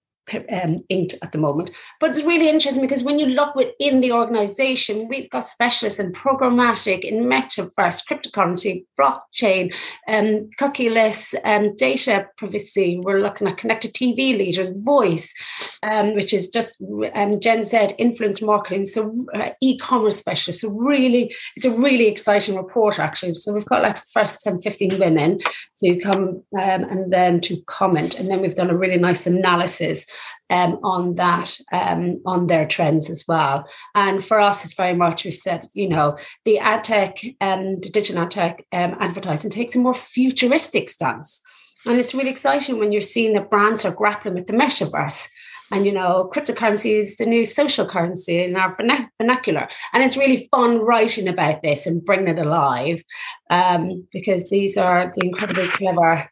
um, 0.52 0.84
inked 0.88 1.14
at 1.22 1.32
the 1.32 1.38
moment. 1.38 1.70
But 2.00 2.10
it's 2.10 2.22
really 2.22 2.48
interesting 2.48 2.82
because 2.82 3.02
when 3.02 3.18
you 3.18 3.26
look 3.26 3.54
within 3.54 4.00
the 4.00 4.12
organization, 4.12 5.08
we've 5.08 5.30
got 5.30 5.40
specialists 5.40 6.00
in 6.00 6.12
programmatic, 6.12 7.00
in 7.00 7.24
metaverse, 7.24 8.04
cryptocurrency, 8.06 8.84
blockchain, 8.98 9.74
um, 10.08 10.50
cookieless 10.58 11.34
um, 11.44 11.74
data 11.76 12.26
privacy. 12.36 13.00
We're 13.02 13.20
looking 13.20 13.48
at 13.48 13.58
connected 13.58 13.94
TV 13.94 14.36
leaders, 14.36 14.70
voice, 14.82 15.34
um, 15.82 16.14
which 16.14 16.32
is 16.32 16.48
just 16.48 16.82
um, 17.14 17.40
Gen 17.40 17.64
Z 17.64 17.88
influence 17.98 18.42
marketing, 18.42 18.84
so 18.84 19.26
uh, 19.34 19.50
e-commerce 19.60 20.16
specialists. 20.16 20.62
So 20.62 20.70
really, 20.70 21.34
it's 21.56 21.66
a 21.66 21.70
really 21.70 22.06
exciting 22.06 22.56
report 22.56 22.98
actually. 22.98 23.34
So 23.34 23.52
we've 23.52 23.64
got 23.66 23.82
like 23.82 23.98
first 23.98 24.42
10, 24.42 24.60
15 24.60 24.98
women 24.98 25.38
to 25.78 25.96
come 25.98 26.42
um, 26.58 26.84
and 26.84 27.12
then 27.12 27.40
to 27.42 27.60
comment. 27.66 28.18
And 28.18 28.30
then 28.30 28.40
we've 28.40 28.54
done 28.54 28.70
a 28.70 28.76
really 28.76 28.98
nice 28.98 29.26
analysis 29.26 30.06
um, 30.50 30.78
on 30.82 31.14
that, 31.14 31.58
um, 31.72 32.20
on 32.26 32.46
their 32.46 32.66
trends 32.66 33.10
as 33.10 33.24
well. 33.26 33.68
And 33.94 34.24
for 34.24 34.40
us, 34.40 34.64
it's 34.64 34.74
very 34.74 34.94
much, 34.94 35.24
we've 35.24 35.34
said, 35.34 35.66
you 35.74 35.88
know, 35.88 36.16
the 36.44 36.58
ad 36.58 36.84
tech, 36.84 37.18
um, 37.40 37.80
the 37.80 37.90
digital 37.90 38.22
ad 38.22 38.30
tech 38.30 38.64
um, 38.72 38.96
advertising 39.00 39.50
takes 39.50 39.74
a 39.74 39.78
more 39.78 39.94
futuristic 39.94 40.90
stance. 40.90 41.40
And 41.86 41.98
it's 41.98 42.14
really 42.14 42.30
exciting 42.30 42.78
when 42.78 42.92
you're 42.92 43.00
seeing 43.00 43.34
that 43.34 43.50
brands 43.50 43.84
are 43.84 43.92
grappling 43.92 44.34
with 44.34 44.46
the 44.46 44.52
metaverse 44.52 45.28
and 45.70 45.84
you 45.84 45.92
know, 45.92 46.30
cryptocurrency 46.34 46.98
is 46.98 47.16
the 47.16 47.26
new 47.26 47.44
social 47.44 47.86
currency 47.86 48.42
in 48.42 48.56
our 48.56 48.74
vernacular. 48.74 49.68
And 49.92 50.02
it's 50.02 50.16
really 50.16 50.48
fun 50.50 50.78
writing 50.78 51.28
about 51.28 51.62
this 51.62 51.86
and 51.86 52.04
bringing 52.04 52.28
it 52.28 52.38
alive 52.38 53.02
um, 53.50 54.06
because 54.12 54.48
these 54.48 54.76
are 54.76 55.12
the 55.14 55.26
incredibly 55.26 55.68
clever 55.68 56.28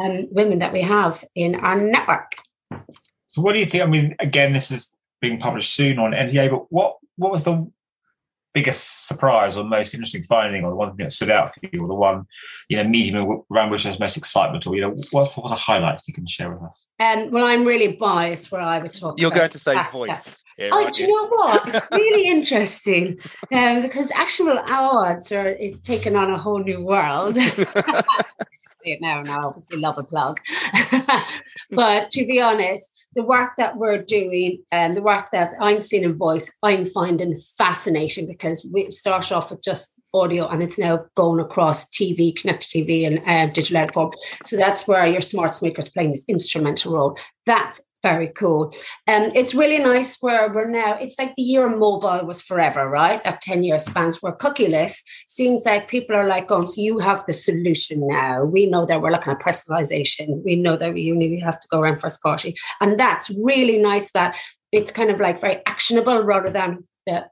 um, 0.00 0.26
women 0.30 0.58
that 0.58 0.72
we 0.72 0.82
have 0.82 1.24
in 1.34 1.54
our 1.56 1.80
network. 1.80 2.32
So, 3.30 3.42
what 3.42 3.52
do 3.52 3.58
you 3.58 3.66
think? 3.66 3.82
I 3.84 3.86
mean, 3.86 4.16
again, 4.18 4.52
this 4.52 4.70
is 4.70 4.92
being 5.20 5.38
published 5.38 5.74
soon 5.74 5.98
on 5.98 6.12
NDA, 6.12 6.50
but 6.50 6.70
what 6.70 6.96
what 7.16 7.30
was 7.30 7.44
the 7.44 7.70
biggest 8.52 9.06
surprise 9.06 9.56
or 9.56 9.64
most 9.64 9.94
interesting 9.94 10.24
finding, 10.24 10.64
or 10.64 10.70
the 10.70 10.76
one 10.76 10.88
thing 10.88 11.04
that 11.04 11.12
stood 11.12 11.30
out 11.30 11.54
for 11.54 11.60
you, 11.72 11.82
or 11.82 11.88
the 11.88 11.94
one 11.94 12.26
you 12.68 12.76
know 12.76 12.84
medium 12.84 13.42
around 13.50 13.70
which 13.70 13.84
there's 13.84 14.00
most 14.00 14.16
excitement, 14.16 14.66
or 14.66 14.74
you 14.74 14.80
know 14.80 14.96
what, 15.10 15.32
what 15.36 15.42
was 15.44 15.52
a 15.52 15.56
highlight 15.56 16.00
you 16.06 16.14
can 16.14 16.26
share 16.26 16.50
with 16.50 16.62
us? 16.62 16.82
Um, 16.98 17.30
well, 17.30 17.44
I'm 17.44 17.64
really 17.64 17.92
biased 17.92 18.50
where 18.50 18.60
I 18.60 18.78
would 18.78 18.94
talk. 18.94 19.20
You're 19.20 19.30
going 19.30 19.50
to 19.50 19.58
say 19.58 19.76
voice. 19.92 20.42
Here, 20.56 20.70
oh, 20.72 20.90
do 20.90 21.04
you 21.04 21.08
know 21.08 21.28
what? 21.28 21.88
really 21.92 22.28
interesting, 22.28 23.18
um, 23.52 23.82
because 23.82 24.10
actual 24.14 24.58
awards 24.58 25.30
are 25.32 25.48
it's 25.48 25.80
taken 25.80 26.16
on 26.16 26.30
a 26.30 26.38
whole 26.38 26.58
new 26.58 26.84
world. 26.84 27.36
it 28.82 29.00
now, 29.00 29.20
and 29.20 29.28
I 29.28 29.36
obviously 29.36 29.78
love 29.78 29.98
a 29.98 30.02
plug. 30.02 30.40
but 31.70 32.10
to 32.10 32.26
be 32.26 32.40
honest, 32.40 32.99
the 33.14 33.22
work 33.22 33.52
that 33.56 33.76
we're 33.76 34.02
doing 34.02 34.62
and 34.70 34.96
the 34.96 35.02
work 35.02 35.30
that 35.32 35.52
I'm 35.60 35.80
seeing 35.80 36.04
in 36.04 36.16
voice, 36.16 36.52
I'm 36.62 36.86
finding 36.86 37.34
fascinating 37.58 38.26
because 38.26 38.68
we 38.72 38.90
start 38.90 39.32
off 39.32 39.50
with 39.50 39.62
just 39.62 39.94
audio 40.14 40.48
and 40.48 40.62
it's 40.62 40.78
now 40.78 41.04
going 41.16 41.40
across 41.40 41.88
TV, 41.90 42.34
connected 42.34 42.68
TV, 42.68 43.06
and 43.06 43.20
uh, 43.26 43.52
digital 43.52 43.78
out 43.78 43.92
form. 43.92 44.12
So 44.44 44.56
that's 44.56 44.86
where 44.86 45.06
your 45.06 45.20
smart 45.20 45.54
speakers 45.54 45.88
playing 45.88 46.12
this 46.12 46.24
instrumental 46.28 46.94
role. 46.94 47.18
That's 47.46 47.80
very 48.02 48.28
cool. 48.28 48.72
Um, 49.06 49.30
it's 49.34 49.54
really 49.54 49.78
nice 49.78 50.16
where 50.20 50.52
we're 50.52 50.68
now, 50.68 50.96
it's 50.98 51.18
like 51.18 51.34
the 51.36 51.42
year 51.42 51.68
mobile 51.68 52.24
was 52.24 52.40
forever, 52.40 52.88
right? 52.88 53.22
That 53.24 53.40
10 53.40 53.62
year 53.62 53.78
spans 53.78 54.22
where 54.22 54.32
cookieless 54.32 55.02
seems 55.26 55.64
like 55.64 55.88
people 55.88 56.16
are 56.16 56.26
like, 56.26 56.50
oh, 56.50 56.64
so 56.64 56.80
you 56.80 56.98
have 56.98 57.24
the 57.26 57.32
solution 57.32 58.06
now. 58.06 58.44
We 58.44 58.66
know 58.66 58.86
that 58.86 59.02
we're 59.02 59.10
looking 59.10 59.32
at 59.32 59.40
personalization. 59.40 60.42
We 60.44 60.56
know 60.56 60.76
that 60.76 60.96
you 60.96 61.14
need 61.14 61.40
have 61.40 61.60
to 61.60 61.68
go 61.68 61.80
around 61.80 62.00
first 62.00 62.22
party. 62.22 62.54
And 62.80 62.98
that's 62.98 63.30
really 63.42 63.78
nice 63.78 64.12
that 64.12 64.36
it's 64.72 64.92
kind 64.92 65.10
of 65.10 65.18
like 65.20 65.40
very 65.40 65.60
actionable 65.66 66.22
rather 66.22 66.50
than 66.50 66.84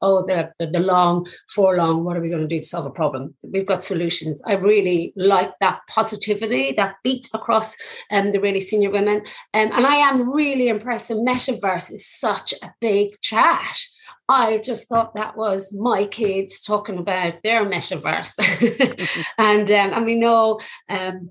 oh 0.02 0.24
the, 0.26 0.50
the, 0.58 0.66
the 0.66 0.80
long 0.80 1.26
for 1.54 1.76
long 1.76 2.04
what 2.04 2.16
are 2.16 2.20
we 2.20 2.28
going 2.28 2.42
to 2.42 2.48
do 2.48 2.60
to 2.60 2.66
solve 2.66 2.86
a 2.86 2.90
problem? 2.90 3.34
We've 3.42 3.66
got 3.66 3.82
solutions. 3.82 4.42
I 4.46 4.52
really 4.52 5.12
like 5.16 5.52
that 5.60 5.80
positivity 5.88 6.72
that 6.72 6.96
beat 7.04 7.28
across 7.34 7.76
um, 8.10 8.32
the 8.32 8.40
really 8.40 8.60
senior 8.60 8.90
women. 8.90 9.18
Um, 9.54 9.70
and 9.72 9.86
i 9.86 9.96
am 9.96 10.30
really 10.32 10.68
impressed. 10.68 11.08
The 11.08 11.14
metaverse 11.14 11.92
is 11.92 12.06
such 12.06 12.54
a 12.62 12.72
big 12.80 13.20
chat. 13.20 13.78
I 14.28 14.58
just 14.58 14.88
thought 14.88 15.14
that 15.14 15.36
was 15.36 15.72
my 15.72 16.06
kids 16.06 16.60
talking 16.60 16.98
about 16.98 17.42
their 17.42 17.64
metaverse. 17.64 18.34
and 19.38 19.70
um, 19.70 19.92
and 19.94 20.04
we 20.04 20.16
know 20.16 20.60
um, 20.88 21.30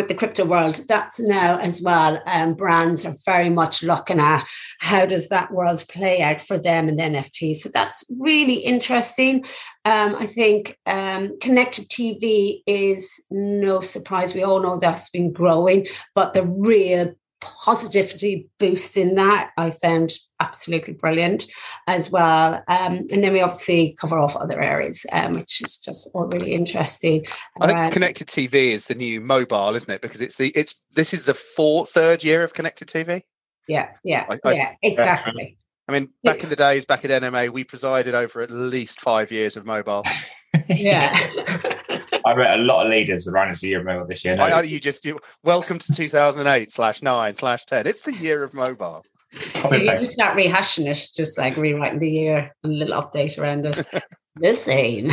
with 0.00 0.08
the 0.08 0.14
crypto 0.14 0.46
world, 0.46 0.80
that's 0.88 1.20
now 1.20 1.58
as 1.58 1.82
well. 1.82 2.22
Um, 2.26 2.54
brands 2.54 3.04
are 3.04 3.14
very 3.26 3.50
much 3.50 3.82
looking 3.82 4.18
at 4.18 4.46
how 4.78 5.04
does 5.04 5.28
that 5.28 5.52
world 5.52 5.84
play 5.90 6.22
out 6.22 6.40
for 6.40 6.56
them 6.56 6.88
and 6.88 6.98
NFT. 6.98 7.54
So 7.54 7.68
that's 7.68 8.02
really 8.18 8.54
interesting. 8.54 9.44
Um, 9.84 10.14
I 10.14 10.24
think 10.24 10.78
um, 10.86 11.38
connected 11.40 11.90
TV 11.90 12.62
is 12.66 13.22
no 13.30 13.82
surprise. 13.82 14.34
We 14.34 14.42
all 14.42 14.62
know 14.62 14.78
that's 14.78 15.10
been 15.10 15.34
growing, 15.34 15.86
but 16.14 16.32
the 16.32 16.46
real 16.46 17.14
positivity 17.40 18.48
boost 18.58 18.96
in 18.96 19.14
that 19.14 19.50
I 19.56 19.70
found 19.70 20.12
absolutely 20.40 20.94
brilliant 20.94 21.46
as 21.86 22.10
well. 22.10 22.62
Um, 22.68 23.06
and 23.10 23.22
then 23.22 23.32
we 23.32 23.40
obviously 23.40 23.96
cover 24.00 24.18
off 24.18 24.36
other 24.36 24.60
areas, 24.60 25.04
um, 25.12 25.34
which 25.34 25.60
is 25.62 25.78
just 25.78 26.10
all 26.14 26.26
really 26.26 26.54
interesting. 26.54 27.26
I 27.60 27.66
think 27.66 27.78
uh, 27.78 27.90
connected 27.90 28.28
TV 28.28 28.72
is 28.72 28.86
the 28.86 28.94
new 28.94 29.20
mobile, 29.20 29.74
isn't 29.74 29.90
it? 29.90 30.02
Because 30.02 30.20
it's 30.20 30.36
the 30.36 30.48
it's 30.50 30.74
this 30.94 31.12
is 31.12 31.24
the 31.24 31.34
fourth 31.34 31.90
third 31.90 32.24
year 32.24 32.42
of 32.42 32.54
connected 32.54 32.88
TV. 32.88 33.22
Yeah, 33.68 33.90
yeah, 34.02 34.26
I, 34.44 34.52
yeah, 34.52 34.74
exactly. 34.82 35.56
I 35.88 35.92
mean, 35.92 36.08
back 36.22 36.38
yeah. 36.38 36.42
in 36.44 36.50
the 36.50 36.56
days, 36.56 36.84
back 36.84 37.04
at 37.04 37.22
NMA, 37.22 37.52
we 37.52 37.64
presided 37.64 38.14
over 38.14 38.42
at 38.42 38.50
least 38.50 39.00
five 39.00 39.32
years 39.32 39.56
of 39.56 39.66
mobile. 39.66 40.04
yeah. 40.68 41.16
I 42.26 42.34
met 42.34 42.58
a 42.58 42.62
lot 42.62 42.86
of 42.86 42.90
leaders 42.92 43.28
around 43.28 43.50
it's 43.50 43.60
the 43.60 43.68
year 43.68 43.80
of 43.80 43.86
mobile 43.86 44.06
this 44.06 44.24
year. 44.24 44.36
No? 44.36 44.44
I, 44.44 44.62
you 44.62 44.80
just 44.80 45.04
you, 45.04 45.18
welcome 45.42 45.78
to 45.78 45.92
2008 45.92 46.72
slash 46.72 47.02
nine 47.02 47.34
slash 47.36 47.64
10. 47.66 47.86
It's 47.86 48.00
the 48.00 48.14
year 48.14 48.42
of 48.42 48.54
mobile. 48.54 49.04
Yeah, 49.32 49.74
you 49.74 49.98
just 49.98 50.12
start 50.12 50.36
rehashing 50.36 50.86
it, 50.86 51.08
just 51.16 51.38
like 51.38 51.56
rewriting 51.56 52.00
the 52.00 52.10
year 52.10 52.52
and 52.64 52.72
a 52.72 52.76
little 52.76 53.00
update 53.00 53.38
around 53.38 53.66
it. 53.66 53.86
the 54.36 54.54
same. 54.54 55.10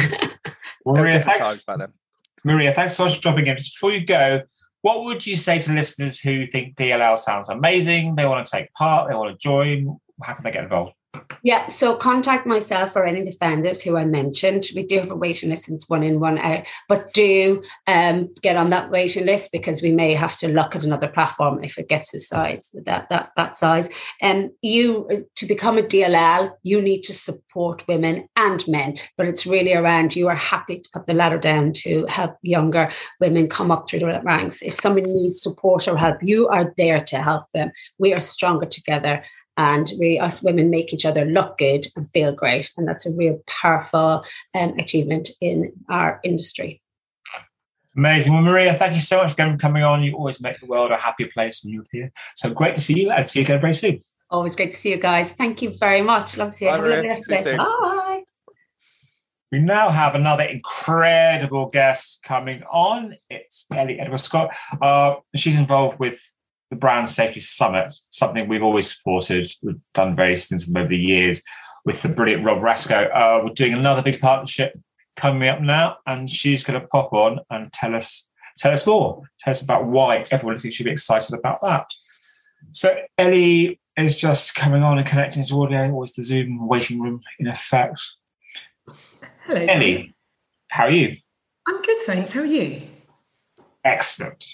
well, 0.86 0.96
Maria, 0.96 1.22
thanks. 1.22 1.64
Maria, 2.44 2.74
thanks 2.74 2.96
so 2.96 3.06
much 3.06 3.16
for 3.18 3.22
dropping 3.22 3.48
in. 3.48 3.56
Before 3.56 3.92
you 3.92 4.06
go, 4.06 4.42
what 4.82 5.04
would 5.06 5.26
you 5.28 5.38
say 5.38 5.60
to 5.60 5.74
listeners 5.74 6.20
who 6.20 6.46
think 6.48 6.76
DLL 6.76 7.20
sounds 7.20 7.50
amazing? 7.50 8.16
They 8.16 8.26
want 8.26 8.46
to 8.46 8.52
take 8.52 8.74
part, 8.74 9.10
they 9.10 9.16
want 9.16 9.32
to 9.32 9.38
join. 9.38 10.00
How 10.22 10.34
can 10.34 10.44
they 10.44 10.52
get 10.52 10.64
involved? 10.64 10.94
Yeah, 11.44 11.70
so 11.70 11.96
contact 11.96 12.46
myself 12.46 12.96
or 12.96 13.06
any 13.06 13.24
defenders 13.24 13.82
who 13.82 13.96
I 13.96 14.06
mentioned. 14.06 14.66
We 14.76 14.84
do 14.84 15.00
have 15.00 15.12
a 15.12 15.16
waiting 15.16 15.50
list, 15.50 15.70
it's 15.70 15.90
one 15.90 16.04
in, 16.04 16.20
one 16.20 16.38
out, 16.38 16.68
but 16.90 17.14
do 17.14 17.64
um, 17.86 18.30
get 18.42 18.58
on 18.58 18.70
that 18.70 18.90
waiting 18.90 19.26
list 19.26 19.52
because 19.52 19.82
we 19.82 19.92
may 19.92 20.14
have 20.14 20.36
to 20.38 20.48
look 20.48 20.76
at 20.76 20.84
another 20.84 21.08
platform 21.08 21.64
if 21.64 21.78
it 21.78 21.90
gets 21.90 22.12
the 22.12 22.20
size 22.20 22.72
that 22.86 23.08
that 23.10 23.32
that 23.36 23.58
size. 23.58 23.90
And 24.22 24.46
um, 24.46 24.56
you 24.62 25.26
to 25.36 25.46
become 25.46 25.78
a 25.78 25.84
DLL, 25.84 26.52
you 26.64 26.82
need 26.82 27.02
to 27.04 27.14
support 27.14 27.88
women 27.88 28.28
and 28.36 28.68
men, 28.68 28.98
but 29.16 29.28
it's 29.28 29.48
really 29.48 29.74
around 29.74 30.16
you 30.16 30.28
are 30.28 30.36
happy 30.36 30.80
to 30.80 30.90
put 30.92 31.08
the 31.08 31.14
ladder 31.14 31.40
down 31.40 31.74
to 31.74 32.06
help 32.08 32.38
younger 32.42 32.92
women 33.22 33.48
come 33.48 33.72
up 33.72 33.88
through 33.88 34.00
the 34.00 34.22
ranks. 34.24 34.62
If 34.62 34.74
somebody 34.74 35.08
needs 35.08 35.42
support 35.42 35.88
or 35.88 35.98
help, 35.98 36.18
you 36.22 36.48
are 36.50 36.74
there 36.78 37.04
to 37.06 37.22
help 37.22 37.46
them. 37.54 37.72
We 37.98 38.14
are 38.14 38.20
stronger 38.20 38.66
together 38.66 39.24
and 39.58 39.92
we 40.00 40.20
us 40.20 40.42
women 40.42 40.70
make 40.70 40.94
each 40.94 41.06
other 41.06 41.26
look 41.26 41.58
good 41.58 41.88
and 41.96 42.10
feel 42.12 42.32
great 42.32 42.72
and 42.78 42.88
that's 42.88 43.06
a 43.06 43.16
real 43.16 43.42
powerful 43.48 44.24
um, 44.56 44.74
achievement 44.78 45.30
in 45.42 45.72
our 45.90 46.20
industry 46.24 46.82
Amazing. 47.98 48.32
Well, 48.34 48.44
Maria, 48.44 48.76
thank 48.76 48.94
you 48.94 49.00
so 49.00 49.24
much 49.24 49.34
for 49.34 49.58
coming 49.58 49.84
on. 49.84 50.04
You 50.04 50.16
always 50.16 50.40
make 50.40 50.60
the 50.60 50.68
world 50.68 50.92
a 50.92 50.98
happier 50.98 51.30
place 51.34 51.64
when 51.64 51.74
you 51.74 51.82
appear. 51.82 52.12
So 52.36 52.52
great 52.52 52.76
to 52.76 52.82
see 52.82 53.02
you 53.02 53.10
and 53.10 53.26
see 53.26 53.40
you 53.40 53.46
again 53.46 53.60
very 53.60 53.74
soon. 53.74 54.02
Always 54.30 54.56
great 54.56 54.70
to 54.70 54.78
see 54.78 54.92
you 54.92 55.00
guys. 55.00 55.32
Thank 55.32 55.64
you 55.64 55.72
very 55.80 56.02
much. 56.02 56.38
Love 56.38 56.50
to 56.50 56.54
see 56.54 56.66
you. 56.66 56.72
Bye, 56.72 57.58
Bye. 57.58 58.24
We 59.52 59.60
now 59.60 59.90
have 59.90 60.14
another 60.14 60.44
incredible 60.44 61.70
guest 61.70 62.22
coming 62.24 62.62
on. 62.64 63.16
It's 63.32 63.66
Ellie 63.74 64.00
Edwards-Scott. 64.00 64.56
Uh, 64.80 65.16
she's 65.36 65.58
involved 65.58 65.98
with 65.98 66.22
the 66.70 66.76
Brand 66.76 67.10
Safety 67.10 67.40
Summit, 67.40 67.96
something 68.10 68.48
we've 68.48 68.64
always 68.64 68.96
supported. 68.96 69.50
We've 69.62 69.82
done 69.94 70.16
various 70.16 70.48
things 70.48 70.70
over 70.76 70.88
the 70.88 70.98
years 70.98 71.42
with 71.86 72.02
the 72.02 72.10
brilliant 72.10 72.44
Rob 72.44 72.60
Rasko. 72.60 73.10
Uh, 73.14 73.42
we're 73.44 73.54
doing 73.54 73.74
another 73.74 74.02
big 74.02 74.20
partnership 74.20 74.76
coming 75.16 75.48
up 75.48 75.62
now, 75.62 75.98
and 76.06 76.30
she's 76.30 76.64
going 76.64 76.80
to 76.80 76.88
pop 76.88 77.14
on 77.14 77.40
and 77.50 77.72
tell 77.72 77.96
us 77.96 78.28
tell 78.58 78.74
us 78.74 78.86
more. 78.86 79.22
Tell 79.40 79.52
us 79.52 79.62
about 79.62 79.86
why 79.86 80.26
everyone 80.32 80.60
should 80.60 80.84
be 80.84 80.92
excited 80.92 81.34
about 81.34 81.62
that. 81.62 81.88
So 82.72 82.96
Ellie 83.18 83.80
is 83.98 84.18
just 84.18 84.56
coming 84.56 84.84
on 84.84 84.98
and 84.98 85.08
connecting 85.08 85.46
to 85.46 85.62
audio, 85.62 85.92
always 85.92 86.14
the 86.14 86.24
Zoom 86.24 86.68
waiting 86.68 87.00
room 87.02 87.22
in 87.40 87.48
effect. 87.48 88.02
Hello, 89.46 89.62
Ellie. 89.62 90.16
How 90.70 90.86
are 90.86 90.92
you? 90.92 91.18
I'm 91.68 91.82
good, 91.82 92.00
thanks. 92.00 92.32
How 92.34 92.42
are 92.42 92.46
you? 92.46 92.82
Excellent. 93.84 94.46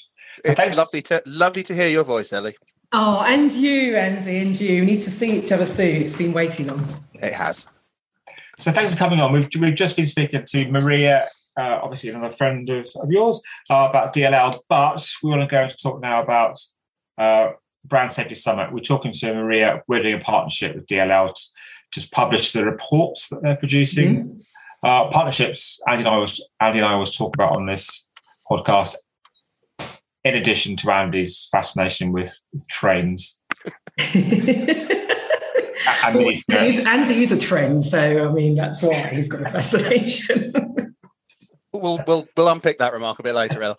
It's 0.43 0.59
Thanks. 0.59 0.77
lovely 0.77 1.01
to 1.03 1.21
lovely 1.25 1.63
to 1.63 1.75
hear 1.75 1.87
your 1.87 2.03
voice, 2.03 2.33
Ellie. 2.33 2.55
Oh, 2.91 3.21
and 3.21 3.51
you, 3.51 3.95
Andy, 3.95 4.37
and 4.37 4.59
you. 4.59 4.81
We 4.81 4.85
need 4.85 5.01
to 5.01 5.11
see 5.11 5.39
each 5.39 5.51
other 5.51 5.65
soon. 5.65 6.03
It's 6.03 6.15
been 6.15 6.31
waiting 6.33 6.67
long. 6.67 6.87
It 7.15 7.33
has. 7.33 7.65
So 8.57 8.71
thanks 8.71 8.91
for 8.91 8.97
coming 8.97 9.19
on. 9.19 9.33
We've 9.33 9.47
we've 9.59 9.75
just 9.75 9.95
been 9.95 10.05
speaking 10.05 10.45
to 10.45 10.71
Maria, 10.71 11.27
uh, 11.59 11.79
obviously 11.81 12.09
another 12.09 12.33
friend 12.33 12.69
of, 12.69 12.87
of 12.95 13.11
yours, 13.11 13.41
uh, 13.69 13.87
about 13.89 14.13
DLL, 14.13 14.59
but 14.69 15.09
we 15.23 15.29
want 15.29 15.41
to 15.41 15.47
go 15.47 15.67
to 15.67 15.77
talk 15.77 16.01
now 16.01 16.21
about 16.21 16.59
uh, 17.17 17.53
Brand 17.83 18.11
Safety 18.11 18.35
Summit. 18.35 18.71
We're 18.71 18.81
talking 18.81 19.11
to 19.11 19.33
Maria. 19.33 19.81
We're 19.87 20.03
doing 20.03 20.15
a 20.15 20.19
partnership 20.19 20.75
with 20.75 20.85
DLL 20.85 21.33
to 21.33 21.41
just 21.91 22.11
publish 22.11 22.53
the 22.53 22.65
reports 22.65 23.27
that 23.29 23.41
they're 23.41 23.55
producing. 23.55 24.15
Mm-hmm. 24.15 24.39
Uh, 24.83 25.09
partnerships. 25.09 25.81
Andy 25.87 26.01
and 26.01 26.09
I 26.09 26.17
was 26.17 26.45
Andy 26.59 26.79
and 26.79 26.87
I 26.87 26.95
was 26.95 27.15
talk 27.15 27.33
about 27.35 27.55
on 27.55 27.65
this 27.65 28.05
podcast 28.49 28.95
in 30.23 30.35
addition 30.35 30.75
to 30.77 30.91
Andy's 30.91 31.47
fascination 31.51 32.11
with, 32.11 32.39
trains. 32.69 33.37
And 36.05 36.15
Well, 36.15 36.27
we- 36.27 36.43
uh, 36.51 36.63
he's, 36.63 36.85
Andy 36.85 37.23
is 37.23 37.31
a 37.31 37.39
trend, 37.39 37.83
so 37.83 38.27
I 38.29 38.31
mean 38.31 38.55
that's 38.55 38.81
why 38.81 39.07
he's 39.07 39.27
got 39.27 39.41
a 39.41 39.49
fascination. 39.49 40.53
We'll 41.75 41.99
we'll 42.07 42.27
we'll 42.37 42.49
unpick 42.49 42.77
that 42.77 42.93
remark 42.93 43.17
a 43.17 43.23
bit 43.23 43.33
later, 43.33 43.61
Ella. 43.63 43.77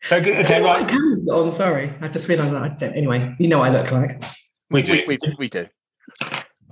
So, 0.00 0.20
good- 0.22 0.38
okay, 0.46 0.62
My 0.62 0.82
camera's 0.82 1.22
not 1.22 1.40
on. 1.40 1.52
Sorry, 1.52 1.92
I 2.00 2.08
just 2.08 2.26
realised 2.26 2.52
that. 2.54 2.62
I 2.62 2.68
don't. 2.68 2.94
Anyway, 2.94 3.36
you 3.38 3.48
know 3.48 3.58
what 3.58 3.70
I 3.70 3.78
look 3.80 3.92
like. 3.92 4.22
We 4.70 4.80
do. 4.82 5.04
We, 5.06 5.18
we, 5.22 5.34
we 5.38 5.48
do. 5.50 5.66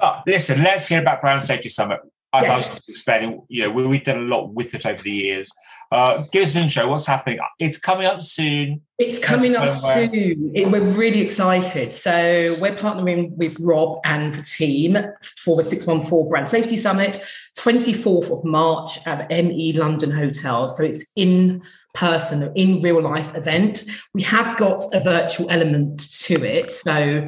But 0.00 0.22
listen, 0.26 0.62
let's 0.62 0.88
hear 0.88 1.00
about 1.02 1.20
Brand 1.20 1.42
Safety 1.42 1.68
Summit. 1.68 2.00
I 2.34 2.42
Yes. 2.42 2.72
was 2.72 2.80
explaining, 2.88 3.42
you 3.48 3.62
know, 3.62 3.70
we, 3.70 3.86
we've 3.86 4.02
done 4.02 4.18
a 4.18 4.22
lot 4.22 4.52
with 4.52 4.74
it 4.74 4.84
over 4.84 5.00
the 5.00 5.10
years. 5.12 5.48
Uh, 5.92 6.24
give 6.32 6.42
us 6.42 6.56
an 6.56 6.64
intro. 6.64 6.88
What's 6.88 7.06
happening? 7.06 7.38
It's 7.60 7.78
coming 7.78 8.06
up 8.06 8.22
soon. 8.22 8.80
It's 8.98 9.20
coming 9.20 9.54
up 9.54 9.68
soon. 9.70 10.50
It- 10.52 10.68
we're 10.68 10.80
really 10.80 11.20
excited. 11.20 11.92
So 11.92 12.56
we're 12.60 12.74
partnering 12.74 13.30
with 13.36 13.56
Rob 13.60 14.00
and 14.04 14.34
the 14.34 14.42
team 14.42 14.98
for 15.38 15.54
the 15.56 15.62
614 15.62 16.28
Brand 16.28 16.48
Safety 16.48 16.76
Summit, 16.76 17.22
24th 17.56 18.32
of 18.32 18.44
March 18.44 18.98
at 19.06 19.28
the 19.28 19.42
ME 19.42 19.72
London 19.74 20.10
Hotel. 20.10 20.68
So 20.68 20.82
it's 20.82 21.12
in 21.14 21.62
person, 21.94 22.50
in 22.56 22.82
real 22.82 23.00
life 23.00 23.36
event. 23.36 23.84
We 24.12 24.22
have 24.22 24.56
got 24.56 24.82
a 24.92 24.98
virtual 24.98 25.48
element 25.50 26.10
to 26.22 26.42
it. 26.44 26.72
So 26.72 27.26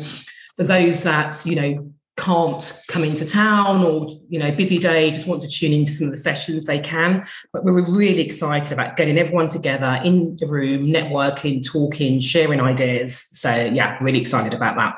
for 0.56 0.64
those 0.64 1.04
that, 1.04 1.40
you 1.46 1.54
know, 1.54 1.92
can't 2.16 2.82
come 2.88 3.04
into 3.04 3.26
town 3.26 3.84
or 3.84 4.08
you 4.28 4.38
know 4.38 4.50
busy 4.50 4.78
day 4.78 5.10
just 5.10 5.26
want 5.26 5.42
to 5.42 5.48
tune 5.48 5.72
into 5.72 5.92
some 5.92 6.06
of 6.06 6.10
the 6.10 6.16
sessions 6.16 6.64
they 6.64 6.78
can 6.78 7.22
but 7.52 7.62
we're 7.62 7.74
really 7.94 8.22
excited 8.22 8.72
about 8.72 8.96
getting 8.96 9.18
everyone 9.18 9.48
together 9.48 10.00
in 10.02 10.34
the 10.38 10.46
room 10.46 10.86
networking 10.86 11.62
talking 11.64 12.18
sharing 12.18 12.58
ideas 12.60 13.28
so 13.32 13.54
yeah 13.54 13.98
really 14.00 14.18
excited 14.18 14.54
about 14.54 14.76
that 14.76 14.96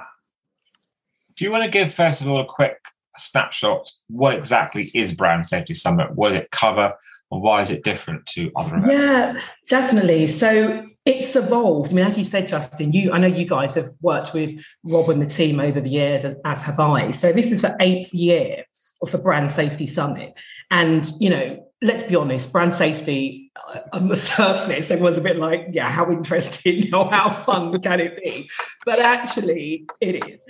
Do 1.38 1.44
you 1.44 1.52
want 1.52 1.64
to 1.64 1.70
give, 1.70 1.94
first 1.94 2.20
of 2.20 2.26
all, 2.26 2.40
a 2.40 2.44
quick 2.44 2.78
snapshot? 3.16 3.92
What 4.08 4.34
exactly 4.34 4.90
is 4.92 5.12
Brand 5.12 5.46
Safety 5.46 5.72
Summit? 5.72 6.16
What 6.16 6.30
does 6.30 6.38
it 6.38 6.50
cover? 6.50 6.94
And 7.30 7.42
why 7.42 7.61
is 7.61 7.70
it 7.70 7.85
different 7.85 8.26
to 8.26 8.50
other 8.56 8.76
events? 8.76 8.88
Yeah, 8.88 9.38
definitely. 9.68 10.28
So 10.28 10.87
it's 11.04 11.35
evolved. 11.37 11.92
I 11.92 11.94
mean, 11.94 12.04
as 12.04 12.16
you 12.16 12.25
said, 12.25 12.49
Justin, 12.49 12.92
you 12.92 13.12
I 13.12 13.18
know 13.18 13.26
you 13.26 13.47
guys 13.47 13.75
have 13.75 13.88
worked 14.00 14.32
with 14.35 14.54
Rob 14.82 15.11
and 15.11 15.20
the 15.20 15.26
team 15.26 15.61
over 15.61 15.80
the 15.80 15.90
years, 15.90 16.25
as, 16.25 16.37
as 16.44 16.64
have 16.64 16.80
I. 16.80 17.11
So 17.11 17.32
this 17.32 17.50
is 17.50 17.62
the 17.62 17.76
eighth 17.80 18.14
year 18.14 18.64
of 19.02 19.11
the 19.12 19.18
Brand 19.18 19.50
Safety 19.50 19.87
Summit, 19.87 20.38
and 20.70 21.11
you 21.20 21.30
know. 21.30 21.64
Let's 21.80 22.02
be 22.02 22.16
honest, 22.16 22.52
brand 22.52 22.75
safety 22.75 23.52
uh, 23.54 23.78
on 23.92 24.08
the 24.08 24.16
surface, 24.37 24.90
everyone's 24.90 25.16
a 25.16 25.20
bit 25.20 25.37
like, 25.37 25.68
yeah, 25.70 25.88
how 25.88 26.11
interesting 26.11 26.92
or 26.92 27.08
how 27.08 27.30
fun 27.30 27.80
can 27.80 28.00
it 28.00 28.20
be? 28.20 28.50
But 28.85 28.99
actually, 28.99 29.87
it 30.00 30.26
is. 30.26 30.40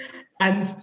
And 0.41 0.75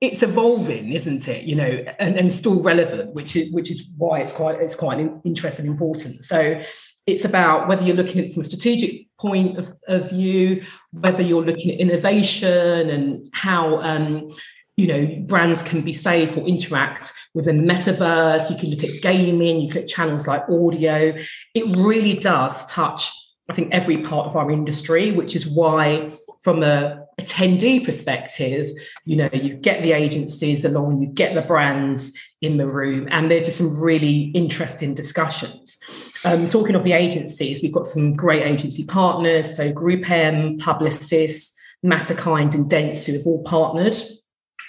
it's 0.00 0.22
evolving, 0.22 0.92
isn't 0.92 1.28
it? 1.28 1.44
You 1.44 1.56
know, 1.56 1.84
and, 1.98 2.16
and 2.16 2.32
still 2.32 2.62
relevant, 2.62 3.14
which 3.14 3.36
is 3.36 3.52
which 3.52 3.70
is 3.70 3.90
why 3.98 4.20
it's 4.20 4.32
quite 4.32 4.60
it's 4.60 4.74
quite 4.74 4.98
interesting 5.24 5.66
and 5.66 5.74
important. 5.74 6.24
So 6.24 6.62
it's 7.06 7.24
about 7.24 7.68
whether 7.68 7.84
you're 7.84 7.96
looking 7.96 8.20
at 8.20 8.26
it 8.26 8.32
from 8.32 8.42
a 8.42 8.44
strategic 8.44 9.06
point 9.18 9.58
of, 9.58 9.72
of 9.88 10.10
view, 10.10 10.64
whether 10.92 11.22
you're 11.22 11.44
looking 11.44 11.72
at 11.72 11.80
innovation 11.80 12.88
and 12.90 13.28
how 13.32 13.80
um, 13.80 14.30
you 14.76 14.86
know 14.86 15.24
brands 15.26 15.62
can 15.62 15.82
be 15.82 15.92
safe 15.92 16.36
or 16.36 16.46
interact 16.46 17.12
within 17.34 17.58
the 17.58 17.72
metaverse. 17.72 18.50
You 18.50 18.56
can 18.56 18.70
look 18.70 18.84
at 18.84 19.02
gaming, 19.02 19.60
you 19.60 19.68
can 19.68 19.82
look 19.82 19.84
at 19.84 19.88
channels 19.88 20.26
like 20.26 20.48
audio. 20.48 21.14
It 21.54 21.76
really 21.76 22.14
does 22.14 22.64
touch, 22.72 23.12
I 23.50 23.52
think, 23.52 23.68
every 23.70 23.98
part 23.98 24.26
of 24.26 24.36
our 24.36 24.50
industry, 24.50 25.12
which 25.12 25.36
is 25.36 25.46
why, 25.46 26.10
from 26.42 26.62
a 26.62 26.99
attendee 27.20 27.84
perspective, 27.84 28.66
you 29.04 29.16
know, 29.16 29.28
you 29.32 29.54
get 29.54 29.82
the 29.82 29.92
agencies 29.92 30.64
along, 30.64 31.02
you 31.02 31.08
get 31.08 31.34
the 31.34 31.42
brands 31.42 32.18
in 32.40 32.56
the 32.56 32.66
room, 32.66 33.08
and 33.10 33.30
they're 33.30 33.42
just 33.42 33.58
some 33.58 33.80
really 33.80 34.30
interesting 34.34 34.94
discussions. 34.94 35.80
Um, 36.24 36.48
talking 36.48 36.74
of 36.74 36.84
the 36.84 36.92
agencies, 36.92 37.62
we've 37.62 37.72
got 37.72 37.86
some 37.86 38.14
great 38.14 38.42
agency 38.42 38.84
partners. 38.84 39.56
So 39.56 39.72
Group 39.72 40.10
M, 40.10 40.58
Publicis, 40.58 41.54
Matterkind, 41.84 42.54
and 42.54 42.68
Dents, 42.68 43.06
who 43.06 43.14
have 43.14 43.26
all 43.26 43.42
partnered 43.42 43.96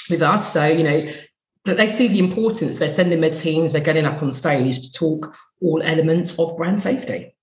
with 0.09 0.21
us. 0.21 0.51
So, 0.51 0.65
you 0.65 0.83
know, 0.83 1.07
that 1.65 1.77
they 1.77 1.87
see 1.87 2.07
the 2.07 2.19
importance. 2.19 2.79
They're 2.79 2.89
sending 2.89 3.21
their 3.21 3.29
teams, 3.29 3.71
they're 3.71 3.81
getting 3.81 4.05
up 4.05 4.21
on 4.23 4.31
stage 4.31 4.81
to 4.81 4.91
talk 4.91 5.35
all 5.61 5.81
elements 5.83 6.37
of 6.39 6.57
brand 6.57 6.81
safety. 6.81 7.35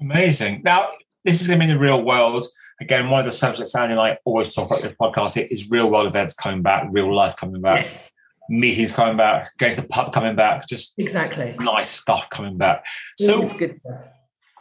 Amazing. 0.00 0.62
Now, 0.64 0.88
this 1.24 1.40
is 1.40 1.46
going 1.48 1.60
to 1.60 1.66
be 1.66 1.70
in 1.70 1.76
the 1.76 1.80
real 1.80 2.02
world. 2.02 2.46
Again, 2.80 3.10
one 3.10 3.20
of 3.20 3.26
the 3.26 3.32
subjects 3.32 3.74
Andy 3.74 3.92
and 3.92 4.00
I 4.00 4.18
always 4.24 4.54
talk 4.54 4.70
about 4.70 4.82
this 4.82 4.94
podcast 5.00 5.36
it 5.36 5.52
is 5.52 5.68
real 5.70 5.90
world 5.90 6.06
events 6.06 6.34
coming 6.34 6.62
back, 6.62 6.88
real 6.90 7.14
life 7.14 7.36
coming 7.36 7.60
back, 7.60 7.80
Yes, 7.80 8.10
meetings 8.48 8.92
coming 8.92 9.16
back, 9.16 9.56
going 9.58 9.74
to 9.74 9.82
the 9.82 9.88
pub 9.88 10.12
coming 10.12 10.34
back, 10.34 10.66
just 10.66 10.94
exactly. 10.98 11.54
nice 11.58 11.90
stuff 11.90 12.28
coming 12.30 12.56
back. 12.56 12.84
So, 13.18 13.44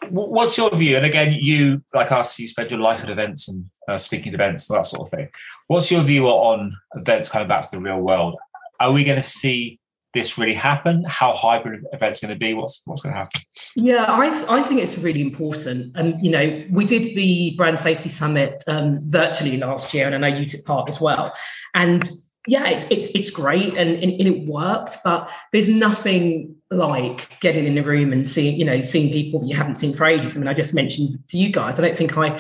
what's 0.10 0.58
your 0.58 0.74
view? 0.76 0.98
And 0.98 1.06
again, 1.06 1.36
you, 1.40 1.84
like 1.94 2.12
us, 2.12 2.40
you 2.40 2.48
spend 2.48 2.72
your 2.72 2.80
life 2.80 3.04
at 3.04 3.10
events 3.10 3.48
and 3.48 3.66
uh, 3.88 3.98
speaking 3.98 4.30
at 4.30 4.36
events 4.36 4.70
and 4.70 4.78
that 4.78 4.86
sort 4.86 5.08
of 5.08 5.12
thing. 5.12 5.30
What's 5.68 5.92
your 5.92 6.02
view 6.02 6.28
on 6.28 6.74
events 6.96 7.30
coming 7.30 7.48
back 7.48 7.70
to 7.70 7.76
the 7.78 7.82
real 7.82 8.02
world? 8.02 8.36
Are 8.80 8.92
we 8.92 9.04
going 9.04 9.18
to 9.18 9.28
see 9.28 9.80
this 10.14 10.38
really 10.38 10.56
happen? 10.56 11.06
How 11.08 11.34
hybrid 11.34 11.86
events 11.94 12.22
going 12.22 12.34
to 12.34 12.40
be? 12.40 12.54
What's 12.54 12.82
what's 12.86 13.02
going 13.02 13.14
to 13.14 13.20
happen? 13.20 13.42
Yeah, 13.76 14.06
I, 14.06 14.28
I 14.50 14.64
think 14.64 14.82
it's 14.82 14.98
really 14.98 15.22
important. 15.22 15.96
And, 15.96 16.24
you 16.24 16.32
know, 16.32 16.64
we 16.72 16.86
did 16.86 17.16
the 17.16 17.56
Brand 17.58 17.78
Safety 17.78 18.10
Summit 18.10 18.64
um, 18.68 19.00
virtually 19.04 19.58
last 19.58 19.94
year, 19.94 20.06
and 20.08 20.16
I 20.16 20.18
know 20.18 20.38
you 20.38 20.46
took 20.46 20.66
part 20.66 20.90
as 20.90 21.00
well. 21.00 21.34
And 21.76 22.10
yeah, 22.48 22.68
it's 22.70 22.86
it's 22.90 23.10
it's 23.10 23.30
great 23.30 23.76
and, 23.76 23.92
and, 23.92 24.12
and 24.12 24.28
it 24.28 24.46
worked, 24.48 24.98
but 25.04 25.30
there's 25.52 25.70
nothing 25.70 26.56
like 26.72 27.40
getting 27.42 27.66
in 27.66 27.76
the 27.76 27.84
room 27.84 28.12
and 28.12 28.28
seeing, 28.28 28.58
you 28.58 28.66
know, 28.66 28.82
seeing 28.82 29.12
people 29.12 29.40
that 29.40 29.48
you 29.48 29.56
haven't 29.56 29.76
seen 29.76 29.94
for 29.94 30.06
ages. 30.06 30.36
I 30.36 30.40
mean, 30.40 30.48
I 30.48 30.54
just 30.54 30.74
mentioned 30.74 31.18
to 31.28 31.38
you 31.38 31.52
guys, 31.52 31.80
I 31.80 31.84
don't 31.84 31.96
think 31.96 32.18
I 32.18 32.40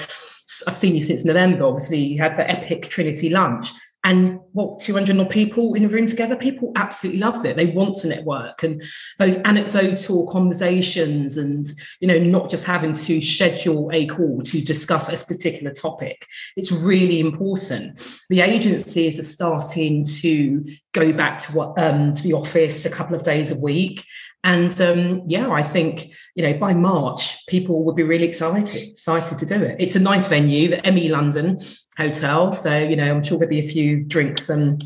I've 0.68 0.76
seen 0.76 0.96
you 0.96 1.02
since 1.02 1.26
November. 1.26 1.66
Obviously, 1.66 2.00
you 2.00 2.18
had 2.18 2.36
the 2.36 2.50
epic 2.50 2.90
Trinity 2.90 3.30
lunch. 3.30 3.72
And 4.06 4.40
what, 4.54 4.80
200 4.80 5.18
odd 5.20 5.30
people 5.30 5.74
in 5.74 5.84
a 5.84 5.90
room 5.90 6.08
together? 6.08 6.38
People 6.38 6.72
absolutely 6.78 7.20
loved 7.20 7.46
it. 7.46 7.58
They 7.58 7.66
want 7.68 7.96
to 7.96 8.08
network 8.08 8.64
and 8.64 8.82
those 9.18 9.36
anecdotal 9.44 10.28
conversations 10.28 11.38
and, 11.38 11.68
you 12.00 12.08
know, 12.08 12.18
not 12.18 12.50
just 12.50 12.66
having 12.66 12.94
to 12.94 13.22
schedule 13.22 13.90
a 13.92 14.06
call 14.06 14.42
to 14.44 14.62
discuss 14.62 15.10
a 15.10 15.26
particular 15.26 15.74
topic. 15.74 16.26
It's 16.56 16.72
really 16.72 17.20
important. 17.20 18.02
The 18.30 18.40
agencies 18.40 19.20
are 19.20 19.24
starting 19.24 20.06
to 20.22 20.64
go 20.94 21.12
back 21.12 21.40
to 21.42 21.52
what 21.52 21.78
um, 21.78 22.14
to 22.14 22.24
the 22.24 22.34
office 22.34 22.86
a 22.86 22.90
couple 22.90 23.16
of 23.16 23.24
days 23.24 23.52
a 23.52 23.60
week. 23.60 24.06
And 24.43 24.80
um, 24.80 25.23
yeah, 25.28 25.49
I 25.49 25.63
think 25.63 26.06
you 26.36 26.43
know 26.43 26.58
by 26.58 26.73
March 26.73 27.45
people 27.47 27.84
would 27.84 27.95
be 27.95 28.04
really 28.04 28.25
excited 28.25 28.89
excited 28.89 29.38
to 29.38 29.45
do 29.45 29.62
it. 29.62 29.75
It's 29.80 29.95
a 29.95 29.99
nice 29.99 30.28
venue, 30.28 30.69
the 30.69 30.91
ME 30.91 31.10
London 31.10 31.60
Hotel, 31.97 32.52
so 32.52 32.78
you 32.78 32.95
know 32.95 33.12
I'm 33.12 33.21
sure 33.21 33.38
there'll 33.38 33.49
be 33.49 33.60
a 33.60 33.63
few 33.63 34.04
drinks 34.04 34.49
and 34.49 34.84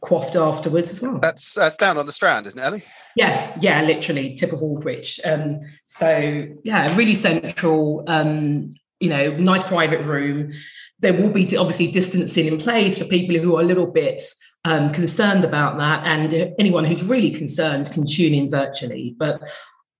quaffed 0.00 0.36
afterwards 0.36 0.90
as 0.90 1.00
well. 1.00 1.18
That's 1.20 1.54
that's 1.54 1.76
down 1.76 1.98
on 1.98 2.06
the 2.06 2.12
Strand, 2.12 2.46
isn't 2.48 2.58
it, 2.58 2.64
Ellie? 2.64 2.84
Yeah, 3.14 3.56
yeah, 3.60 3.82
literally 3.82 4.34
tip 4.34 4.52
of 4.52 4.60
Aldwych. 4.60 5.20
Um, 5.24 5.60
so 5.84 6.48
yeah, 6.64 6.94
really 6.96 7.14
central. 7.14 8.04
Um, 8.08 8.74
you 8.98 9.10
know, 9.10 9.30
nice 9.36 9.62
private 9.62 10.04
room. 10.04 10.52
There 11.00 11.12
will 11.12 11.30
be 11.30 11.56
obviously 11.56 11.92
distancing 11.92 12.46
in 12.46 12.58
place 12.58 12.98
for 12.98 13.04
people 13.04 13.36
who 13.36 13.56
are 13.56 13.60
a 13.60 13.64
little 13.64 13.86
bit 13.86 14.22
um, 14.66 14.92
concerned 14.92 15.44
about 15.44 15.78
that, 15.78 16.04
and 16.04 16.52
anyone 16.58 16.84
who's 16.84 17.04
really 17.04 17.30
concerned 17.30 17.90
can 17.92 18.04
tune 18.04 18.34
in 18.34 18.50
virtually. 18.50 19.14
But 19.16 19.40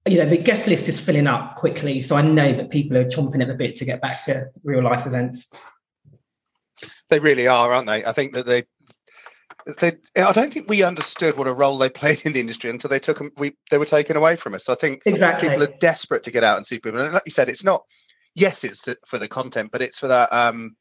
you 0.07 0.19
know, 0.19 0.27
the 0.27 0.37
guest 0.37 0.67
list 0.67 0.89
is 0.89 1.01
filling 1.01 1.29
up 1.29 1.55
quickly, 1.55 2.01
so 2.01 2.17
I 2.17 2.23
know 2.23 2.53
that 2.53 2.71
people 2.71 2.97
are 2.97 3.05
chomping 3.05 3.41
at 3.41 3.49
the 3.49 3.55
bit 3.55 3.77
to 3.77 3.85
get 3.85 4.03
back 4.03 4.25
to 4.25 4.49
real 4.65 4.83
life 4.83 5.07
events. 5.07 5.53
They 7.09 7.21
really 7.21 7.47
are, 7.47 7.73
aren't 7.73 7.87
they? 7.87 8.05
I 8.05 8.13
think 8.13 8.35
that 8.35 8.47
they. 8.47 8.65
They, 9.81 9.93
I 10.17 10.31
don't 10.31 10.53
think 10.53 10.69
we 10.69 10.85
understood 10.85 11.37
what 11.37 11.49
a 11.49 11.53
role 11.53 11.79
they 11.79 11.89
played 12.03 12.23
in 12.23 12.33
the 12.33 12.41
industry 12.41 12.71
until 12.71 12.91
they 12.91 13.01
took 13.01 13.19
them. 13.19 13.31
We 13.37 13.57
they 13.71 13.79
were 13.79 13.87
taken 13.87 14.17
away 14.17 14.35
from 14.35 14.55
us. 14.55 14.65
So 14.65 14.73
I 14.73 14.77
think 14.77 15.03
Exactly. 15.07 15.49
people 15.49 15.63
are 15.65 15.79
desperate 15.81 16.25
to 16.25 16.33
get 16.33 16.45
out 16.45 16.57
and 16.57 16.67
see 16.67 16.81
people. 16.81 17.01
And 17.01 17.15
like 17.15 17.23
you 17.25 17.33
said, 17.33 17.49
it's 17.49 17.65
not. 17.65 17.83
Yes, 18.35 18.65
it's 18.65 18.83
to, 18.83 18.99
for 19.07 19.19
the 19.19 19.29
content, 19.29 19.71
but 19.73 19.81
it's 19.81 19.99
for 19.99 20.09
that 20.09 20.33
um 20.33 20.77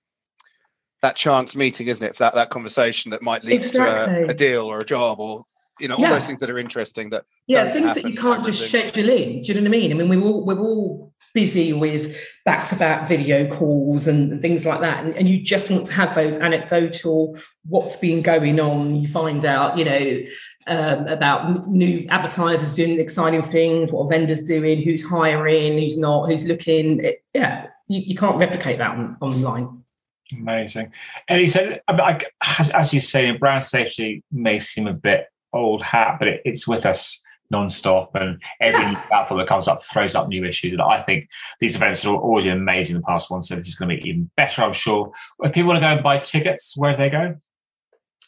that 1.01 1.15
chance 1.15 1.55
meeting, 1.55 1.87
isn't 1.87 2.05
it? 2.05 2.15
For 2.15 2.23
that 2.23 2.33
that 2.35 2.49
conversation 2.49 3.11
that 3.11 3.21
might 3.21 3.43
lead 3.43 3.63
to 3.63 4.25
a, 4.25 4.27
a 4.29 4.33
deal 4.33 4.65
or 4.65 4.79
a 4.79 4.85
job 4.85 5.19
or 5.19 5.45
you 5.79 5.87
know 5.87 5.95
all 5.95 6.01
Yeah. 6.01 6.11
those 6.13 6.25
things 6.27 6.39
that 6.39 6.49
are 6.49 6.57
interesting. 6.57 7.09
That 7.09 7.25
yeah 7.47 7.65
things 7.65 7.93
that 7.95 8.05
you 8.09 8.15
can't 8.15 8.43
just 8.43 8.67
schedule 8.67 9.09
in 9.09 9.41
do 9.41 9.47
you 9.49 9.53
know 9.53 9.61
what 9.61 9.67
i 9.67 9.69
mean 9.69 9.91
i 9.91 9.95
mean 9.95 10.09
we're 10.21 10.27
all 10.27 10.45
we're 10.45 10.59
all 10.59 11.13
busy 11.35 11.73
with 11.73 12.17
back-to-back 12.45 13.07
video 13.07 13.45
calls 13.47 14.07
and 14.07 14.41
things 14.41 14.65
like 14.65 14.79
that 14.79 15.03
and, 15.03 15.13
and 15.15 15.27
you 15.29 15.39
just 15.43 15.69
want 15.69 15.85
to 15.85 15.93
have 15.93 16.15
those 16.15 16.39
anecdotal 16.39 17.37
what's 17.67 17.97
been 17.97 18.21
going 18.23 18.59
on 18.59 18.95
you 18.95 19.07
find 19.07 19.43
out 19.45 19.77
you 19.77 19.85
know 19.85 20.23
um, 20.67 21.05
about 21.07 21.67
new 21.67 22.07
advertisers 22.09 22.73
doing 22.73 22.99
exciting 22.99 23.43
things 23.43 23.91
what 23.91 24.09
vendors 24.09 24.41
doing 24.41 24.81
who's 24.81 25.07
hiring 25.07 25.73
who's 25.79 25.97
not 25.97 26.27
who's 26.29 26.45
looking 26.45 27.03
It- 27.03 27.23
yeah 27.33 27.67
you, 27.87 27.99
you 27.99 28.15
can't 28.15 28.37
replicate 28.39 28.79
that 28.79 28.91
on, 28.91 29.17
online 29.21 29.83
Amazing. 30.31 30.91
And 31.27 31.39
he 31.39 31.47
said, 31.47 31.81
like, 31.87 32.33
as, 32.59 32.69
as 32.71 32.93
you 32.93 32.99
say, 32.99 33.31
brand 33.31 33.63
safety 33.63 34.23
may 34.31 34.59
seem 34.59 34.87
a 34.87 34.93
bit 34.93 35.27
old 35.53 35.83
hat, 35.83 36.17
but 36.19 36.27
it, 36.27 36.41
it's 36.45 36.67
with 36.67 36.85
us 36.85 37.21
non-stop 37.51 38.15
and 38.15 38.41
every 38.59 38.81
yeah. 38.81 39.01
platform 39.07 39.39
that 39.39 39.47
comes 39.47 39.67
up 39.67 39.81
throws 39.81 40.15
up 40.15 40.27
new 40.27 40.43
issues 40.43 40.73
and 40.73 40.81
i 40.81 40.99
think 40.99 41.29
these 41.59 41.75
events 41.75 42.03
are 42.03 42.15
already 42.15 42.49
amazing 42.49 42.95
in 42.95 43.01
the 43.01 43.05
past 43.05 43.29
one 43.29 43.39
so 43.39 43.55
this 43.55 43.67
is 43.67 43.75
going 43.75 43.87
to 43.87 43.95
be 43.95 44.09
even 44.09 44.29
better 44.35 44.63
i'm 44.63 44.73
sure 44.73 45.11
if 45.43 45.53
people 45.53 45.67
want 45.67 45.77
to 45.77 45.81
go 45.81 45.93
and 45.93 46.03
buy 46.03 46.17
tickets 46.17 46.75
where 46.75 46.93
do 46.93 46.97
they 46.97 47.09
go 47.09 47.35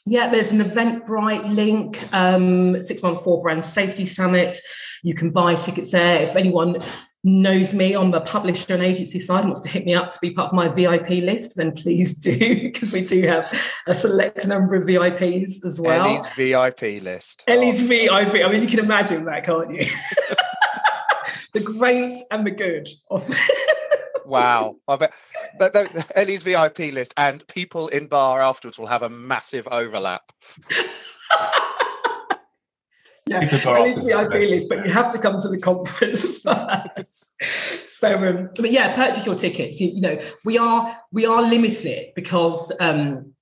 yeah, 0.10 0.32
there's 0.32 0.54
an 0.54 0.60
Eventbrite 0.60 1.54
link, 1.54 2.02
um, 2.14 2.82
614 2.82 3.42
Brand 3.42 3.66
Safety 3.66 4.06
Summit. 4.06 4.58
You 5.04 5.14
can 5.14 5.32
buy 5.32 5.56
tickets 5.56 5.92
there. 5.92 6.22
If 6.22 6.38
anyone 6.38 6.78
knows 7.24 7.74
me 7.74 7.94
on 7.94 8.12
the 8.12 8.22
publisher 8.22 8.74
and 8.74 8.84
agency 8.84 9.20
side 9.20 9.40
and 9.40 9.50
wants 9.50 9.62
to 9.62 9.70
hit 9.70 9.86
me 9.86 9.94
up 9.94 10.12
to 10.12 10.20
be 10.22 10.32
part 10.32 10.50
of 10.50 10.54
my 10.54 10.68
VIP 10.68 11.10
list, 11.24 11.58
then 11.58 11.72
please 11.72 12.18
do, 12.20 12.38
because 12.62 12.92
we 12.92 13.02
do 13.02 13.22
have 13.24 13.52
a 13.88 13.94
select 13.94 14.48
number 14.48 14.76
of 14.76 14.84
VIPs 14.84 15.66
as 15.66 15.80
well. 15.80 16.08
Ellie's 16.08 16.26
VIP 16.36 17.04
list. 17.04 17.44
Ellie's 17.48 17.82
oh. 17.82 17.88
VIP. 17.88 18.46
I 18.46 18.52
mean, 18.52 18.62
you 18.62 18.68
can 18.68 18.80
imagine 18.80 19.26
that, 19.26 19.44
can't 19.44 19.72
you? 19.72 19.86
the 21.54 21.60
great 21.60 22.14
and 22.32 22.46
the 22.46 22.52
good. 22.52 22.88
Of- 23.10 23.30
wow. 24.26 24.76
I 24.88 24.96
bet 24.96 25.14
but 25.60 25.76
Ellie's 26.16 26.44
VIP 26.44 26.80
list 26.94 27.14
and 27.18 27.46
people 27.48 27.88
in 27.88 28.08
bar 28.08 28.42
afterwards 28.42 28.78
will 28.78 28.88
have 28.88 29.02
a 29.02 29.10
massive 29.10 29.68
overlap. 29.72 30.32
Yeah, 33.28 33.62
Ellie's 33.66 34.00
VIP 34.00 34.34
list, 34.34 34.70
but 34.70 34.86
you 34.86 34.92
have 34.92 35.12
to 35.12 35.20
come 35.20 35.40
to 35.42 35.48
the 35.48 35.60
conference 35.60 36.42
first. 36.42 37.34
so, 37.88 38.28
um, 38.28 38.50
but 38.56 38.72
yeah, 38.72 38.96
purchase 38.96 39.26
your 39.26 39.36
tickets. 39.36 39.80
You, 39.80 39.90
you, 39.90 40.02
know, 40.02 40.20
we 40.46 40.58
are 40.58 40.98
we 41.12 41.26
are 41.26 41.42
limited 41.42 42.14
because 42.16 42.72
um, 42.80 43.34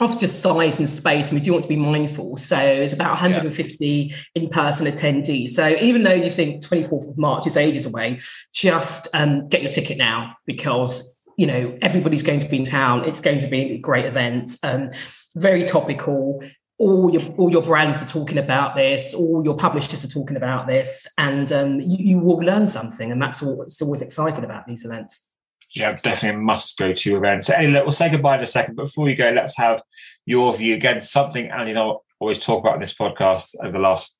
of 0.00 0.18
just 0.18 0.42
size 0.42 0.78
and 0.78 0.88
space, 0.88 1.30
and 1.30 1.40
we 1.40 1.44
do 1.44 1.52
want 1.52 1.62
to 1.62 1.68
be 1.68 1.76
mindful. 1.76 2.36
So 2.36 2.58
it's 2.58 2.92
about 2.92 3.10
150 3.10 3.86
yeah. 3.86 4.16
in-person 4.34 4.86
attendees. 4.86 5.50
So 5.50 5.68
even 5.68 6.02
though 6.02 6.14
you 6.14 6.30
think 6.30 6.62
24th 6.62 7.10
of 7.10 7.18
March 7.18 7.46
is 7.46 7.56
ages 7.56 7.86
away, 7.86 8.20
just 8.52 9.08
um, 9.14 9.48
get 9.48 9.62
your 9.62 9.72
ticket 9.72 9.98
now 9.98 10.36
because 10.46 11.22
you 11.36 11.46
know 11.46 11.76
everybody's 11.82 12.22
going 12.22 12.40
to 12.40 12.48
be 12.48 12.58
in 12.58 12.64
town. 12.64 13.04
It's 13.04 13.20
going 13.20 13.40
to 13.40 13.48
be 13.48 13.72
a 13.72 13.78
great 13.78 14.06
event. 14.06 14.56
Um, 14.62 14.90
very 15.36 15.64
topical. 15.64 16.42
All 16.78 17.10
your 17.10 17.22
all 17.36 17.50
your 17.50 17.62
brands 17.62 18.02
are 18.02 18.06
talking 18.06 18.38
about 18.38 18.74
this. 18.74 19.14
All 19.14 19.44
your 19.44 19.56
publishers 19.56 20.04
are 20.04 20.08
talking 20.08 20.36
about 20.36 20.66
this, 20.66 21.06
and 21.18 21.50
um, 21.52 21.80
you, 21.80 21.96
you 21.98 22.18
will 22.18 22.38
learn 22.38 22.66
something. 22.66 23.12
And 23.12 23.22
that's 23.22 23.40
what's 23.40 23.80
always 23.80 24.02
exciting 24.02 24.44
about 24.44 24.66
these 24.66 24.84
events. 24.84 25.30
Yeah, 25.74 25.92
definitely 25.92 26.40
must 26.40 26.76
go 26.76 26.92
to 26.92 27.16
events. 27.16 27.46
So, 27.46 27.54
anyway, 27.54 27.80
we'll 27.82 27.90
say 27.92 28.08
goodbye 28.08 28.36
in 28.36 28.42
a 28.42 28.46
second. 28.46 28.74
But 28.74 28.86
before 28.86 29.04
we 29.04 29.14
go, 29.14 29.30
let's 29.30 29.56
have 29.56 29.82
your 30.26 30.54
view 30.54 30.74
again. 30.74 31.00
Something, 31.00 31.50
and 31.50 31.68
you 31.68 31.74
know, 31.74 32.02
always 32.18 32.38
talk 32.38 32.60
about 32.60 32.74
in 32.74 32.80
this 32.80 32.94
podcast 32.94 33.54
over 33.62 33.72
the 33.72 33.78
last 33.78 34.16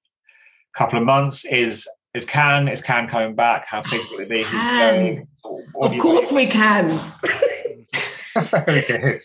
couple 0.76 0.98
of 0.98 1.04
months 1.04 1.44
is 1.44 1.88
is 2.14 2.24
Cannes 2.24 2.68
is 2.68 2.82
Cannes 2.82 3.08
coming 3.08 3.34
back? 3.34 3.66
How 3.66 3.82
big 3.82 4.00
will 4.10 4.20
it 4.20 4.28
be? 4.28 4.44
Can. 4.44 5.26
Of 5.80 5.98
course, 5.98 6.30
we 6.32 6.46
can. 6.46 6.88
Very 8.38 8.82
good. 8.82 9.20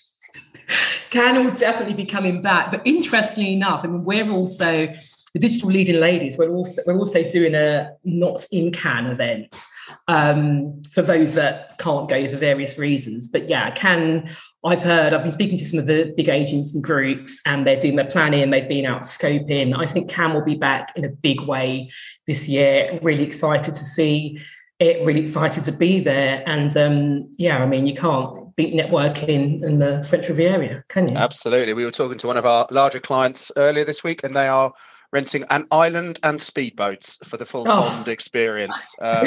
Cannes 1.10 1.43
will 1.43 1.56
definitely 1.56 1.95
be 1.95 2.06
coming 2.06 2.41
back. 2.41 2.72
But 2.72 2.82
interestingly 2.86 3.54
enough, 3.54 3.84
I 3.84 3.88
mean, 3.88 4.04
we're 4.04 4.30
also 4.30 4.93
the 5.34 5.39
digital 5.39 5.69
leading 5.69 6.00
ladies, 6.00 6.38
we're 6.38 6.52
also 6.52 6.82
we're 6.88 6.98
also 6.98 7.24
doing 7.28 7.54
a 7.54 7.91
not 8.04 8.45
in 8.52 8.72
Cannes 8.72 9.12
event 9.12 9.63
um, 10.08 10.82
for 10.91 11.02
those 11.02 11.36
that 11.36 11.78
can't 11.78 12.10
go 12.10 12.28
for 12.28 12.38
various 12.38 12.80
reasons. 12.80 13.28
But 13.28 13.48
yeah, 13.48 13.69
Cannes 13.72 14.36
I've 14.65 14.82
heard. 14.82 15.13
I've 15.13 15.24
been 15.24 15.32
speaking 15.32 15.58
to 15.60 15.65
some 15.65 15.80
of 15.80 15.86
the 15.86 16.13
big 16.17 16.30
agents 16.30 16.74
and 16.74 16.84
groups, 16.84 17.41
and 17.45 17.65
they're 17.65 17.80
doing 17.80 17.95
their 17.95 18.10
planning. 18.10 18.41
and 18.41 18.52
They've 18.52 18.67
been 18.67 18.86
out 18.86 19.04
scoping. 19.04 19.78
I 19.78 19.86
think 19.86 20.10
Cannes 20.10 20.34
will 20.34 20.43
be 20.43 20.56
back 20.56 20.91
in 20.98 21.06
a 21.06 21.10
big 21.10 21.41
way 21.41 21.91
this 22.26 22.50
year. 22.50 22.98
Really 23.02 23.24
excited 23.24 23.76
to 23.76 23.84
see 23.84 24.39
it. 24.80 25.06
Really 25.06 25.22
excited 25.22 25.63
to 25.65 25.72
be 25.72 26.00
there. 26.00 26.43
And 26.45 26.76
um, 26.76 27.36
yeah, 27.38 27.60
I 27.60 27.67
mean, 27.67 27.86
you 27.86 27.93
can't 27.93 28.49
beat 28.60 28.74
networking 28.74 29.63
in 29.63 29.80
the 29.80 30.04
French 30.04 30.28
Riviera, 30.28 30.84
can 30.89 31.08
you? 31.08 31.15
Absolutely. 31.15 31.72
We 31.72 31.86
were 31.86 31.91
talking 31.91 32.17
to 32.17 32.28
one 32.28 32.36
of 32.36 32.45
our 32.45 32.67
larger 32.72 33.00
clients 33.00 33.54
earlier 33.56 33.86
this 33.86 34.04
week, 34.04 34.22
and 34.26 34.34
they 34.34 34.50
are 34.50 34.74
renting 35.13 35.45
an 35.50 35.65
island 35.72 36.19
and 36.24 36.41
speedboats 36.41 37.26
for 37.26 37.38
the 37.38 37.45
full 37.45 37.62
oh. 37.62 37.84
pond 37.84 38.10
experience. 38.10 38.78
Um, 39.02 39.24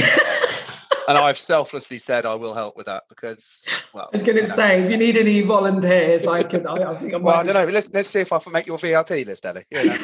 and 1.08 1.16
I've 1.16 1.38
selflessly 1.38 1.96
said 1.96 2.26
I 2.26 2.34
will 2.34 2.52
help 2.52 2.76
with 2.76 2.84
that 2.84 3.04
because, 3.08 3.66
well, 3.94 4.10
I 4.12 4.18
was 4.18 4.22
going 4.22 4.36
to 4.36 4.46
say, 4.46 4.82
if 4.82 4.90
you 4.90 4.98
need 4.98 5.16
any 5.16 5.40
volunteers, 5.40 6.26
I 6.26 6.42
can. 6.42 6.66
I, 6.66 6.74
I 6.74 6.94
think 6.96 7.14
I 7.14 7.16
Well, 7.16 7.36
I 7.36 7.42
don't 7.42 7.54
know. 7.54 7.64
Let's, 7.72 7.88
let's 7.90 8.10
see 8.10 8.20
if 8.20 8.34
I 8.34 8.38
can 8.38 8.52
make 8.52 8.66
your 8.66 8.76
VIP 8.76 9.26
list, 9.26 9.46
Ellie. 9.46 9.64
You 9.70 9.82
know. 9.82 9.98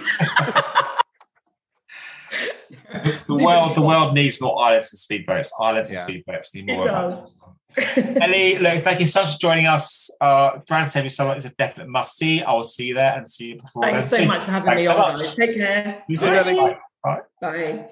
the 3.26 3.44
world, 3.44 3.74
the 3.74 3.82
world 3.82 4.14
needs 4.14 4.40
more 4.40 4.62
islands 4.62 4.90
and 4.90 4.98
speedboats. 5.26 5.50
Islands 5.60 5.90
yeah. 5.90 6.02
and 6.02 6.24
speedboats 6.24 6.54
need 6.54 6.66
more. 6.66 6.80
It 6.80 6.84
does. 6.84 7.34
Ellie, 8.20 8.58
look, 8.58 8.82
thank 8.82 9.00
you 9.00 9.06
so 9.06 9.22
much 9.22 9.34
for 9.34 9.38
joining 9.38 9.66
us. 9.66 10.10
Uh, 10.20 10.58
Brand 10.66 10.90
Safety 10.90 11.08
Summit 11.08 11.38
is 11.38 11.44
a 11.44 11.50
definite 11.50 11.88
must 11.88 12.16
see. 12.16 12.42
I 12.42 12.52
will 12.52 12.64
see 12.64 12.86
you 12.86 12.94
there 12.94 13.16
and 13.16 13.28
see 13.28 13.46
you 13.46 13.60
before. 13.60 13.82
Thanks 13.82 14.08
so 14.08 14.24
much 14.24 14.44
for 14.44 14.50
having 14.50 14.66
Thanks 14.66 14.80
me 14.80 14.84
so 14.84 14.96
on. 14.96 15.12
Much. 15.14 15.36
Take 15.36 15.56
care. 15.56 16.02
See 16.06 16.12
you 16.12 16.16
soon, 16.16 16.34
Ellie. 16.34 16.54
Bye. 16.54 16.78
Bye. 17.04 17.20
Bye. 17.40 17.88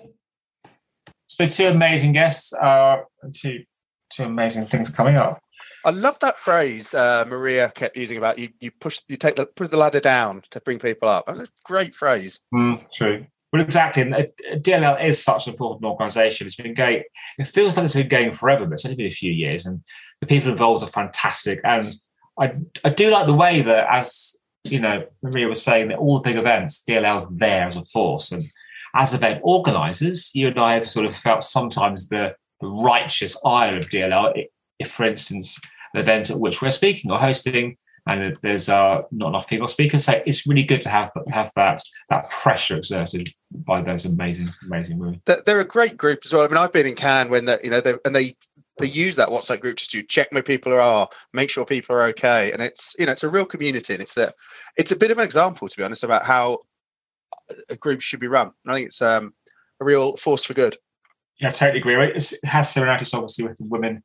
So, 1.27 1.47
two 1.47 1.67
amazing 1.67 2.13
guests, 2.13 2.53
uh, 2.55 3.03
two 3.33 3.65
two 4.11 4.23
amazing 4.23 4.67
things 4.67 4.91
coming 4.91 5.17
up. 5.17 5.41
I 5.85 5.91
love 5.91 6.19
that 6.21 6.39
phrase 6.39 6.95
uh, 6.95 7.25
Maria 7.29 7.71
kept 7.71 7.97
using 7.97 8.19
about 8.19 8.39
you. 8.39 8.49
You 8.61 8.71
push, 8.73 9.01
you 9.09 9.17
take 9.17 9.37
the 9.37 9.47
push 9.47 9.69
the 9.69 9.77
ladder 9.77 10.01
down 10.01 10.43
to 10.51 10.61
bring 10.61 10.79
people 10.79 11.09
up. 11.09 11.27
That's 11.27 11.41
a 11.41 11.49
great 11.65 11.95
phrase. 11.95 12.41
Mm, 12.53 12.85
true. 12.93 13.27
Well, 13.53 13.63
exactly. 13.63 14.03
And 14.03 14.15
uh, 14.15 14.25
DLL 14.55 15.05
is 15.05 15.23
such 15.23 15.47
an 15.47 15.53
important 15.53 15.85
organisation. 15.85 16.47
It's 16.47 16.57
been 16.57 16.75
going. 16.75 17.03
It 17.39 17.47
feels 17.47 17.77
like 17.77 17.85
it's 17.85 17.95
been 17.95 18.09
going 18.09 18.33
forever, 18.33 18.67
but 18.67 18.75
it's 18.75 18.85
only 18.85 18.97
been 18.97 19.07
a 19.07 19.11
few 19.11 19.33
years, 19.33 19.67
and 19.67 19.83
the 20.21 20.27
people 20.27 20.51
involved 20.51 20.85
are 20.85 20.89
fantastic. 20.89 21.61
And 21.65 21.95
I, 22.39 22.55
I 22.85 22.91
do 22.91 23.11
like 23.11 23.27
the 23.27 23.35
way 23.35 23.63
that, 23.63 23.87
as 23.91 24.37
you 24.65 24.81
know, 24.81 25.07
Maria 25.23 25.49
was 25.49 25.63
saying, 25.63 25.89
that 25.89 25.99
all 25.99 26.17
the 26.17 26.29
big 26.29 26.37
events, 26.37 26.83
DLL's 26.89 27.29
there 27.31 27.69
as 27.69 27.77
a 27.77 27.85
force, 27.85 28.33
and 28.33 28.45
as 28.95 29.15
event 29.15 29.41
organisers, 29.45 30.31
you 30.35 30.49
and 30.49 30.59
I 30.59 30.75
have 30.75 30.89
sort 30.89 31.07
of 31.07 31.15
felt 31.15 31.45
sometimes 31.45 32.09
the, 32.09 32.35
the 32.61 32.69
righteous 32.69 33.39
ire 33.45 33.77
of 33.77 33.91
DLL. 33.91 34.47
If, 34.79 34.91
for 34.91 35.05
instance, 35.05 35.59
an 35.95 36.01
event 36.01 36.31
at 36.31 36.41
which 36.41 36.61
we're 36.61 36.71
speaking 36.71 37.11
or 37.11 37.19
hosting 37.19 37.77
and 38.07 38.37
there's 38.43 38.69
uh, 38.69 39.03
not 39.11 39.29
enough 39.29 39.49
female 39.49 39.69
speakers. 39.69 40.05
So 40.05 40.23
it's 40.25 40.47
really 40.47 40.63
good 40.63 40.83
to 40.83 40.89
have 40.89 41.11
have 41.29 41.51
that 41.57 41.83
that 42.09 42.31
pressure 42.31 42.77
exerted 42.77 43.29
by 43.51 43.83
those 43.83 44.05
amazing 44.05 44.53
amazing 44.65 44.99
women. 44.99 45.21
They're 45.27 45.61
a 45.61 45.65
great 45.65 45.97
group 45.97 46.21
as 46.25 46.33
well. 46.33 46.45
I 46.45 46.49
mean, 46.49 46.57
I've 46.57 46.73
been 46.73 46.87
in 46.87 46.95
Cannes 46.95 47.31
when 47.31 47.47
they, 47.47 47.59
you 47.65 47.71
know, 47.71 47.81
they, 47.81 47.95
and 48.05 48.15
they 48.15 48.37
they 48.79 48.87
use 48.87 49.17
that 49.17 49.29
WhatsApp 49.29 49.61
group 49.61 49.79
to 49.79 50.03
check 50.03 50.29
where 50.31 50.43
people 50.43 50.73
are, 50.73 51.09
make 51.33 51.51
sure 51.51 51.65
people 51.65 51.97
are 51.97 52.05
okay, 52.09 52.53
and 52.53 52.63
it's 52.63 52.95
you 52.99 53.07
know 53.07 53.13
it's 53.13 53.25
a 53.25 53.29
real 53.29 53.47
community, 53.47 53.95
and 53.95 54.03
it's 54.03 54.17
a 54.17 54.33
it's 54.77 54.93
a 54.93 54.97
bit 54.97 55.11
of 55.11 55.19
an 55.19 55.25
example, 55.25 55.69
to 55.69 55.77
be 55.77 55.83
honest, 55.83 56.05
about 56.05 56.25
how 56.25 56.61
a 57.69 57.77
group 57.77 58.01
should 58.01 58.21
be 58.21 58.29
run. 58.29 58.53
I 58.67 58.75
think 58.75 58.89
it's 58.89 59.03
um, 59.03 59.35
a 59.81 59.85
real 59.85 60.17
force 60.17 60.45
for 60.45 60.55
good. 60.55 60.77
Yeah, 61.41 61.49
I 61.49 61.53
totally 61.53 61.81
agree. 61.81 61.95
Right? 61.95 62.17
It 62.17 62.33
has 62.45 62.73
similarities, 62.73 63.13
obviously, 63.13 63.47
with 63.47 63.59
the 63.59 63.65
women 63.65 64.03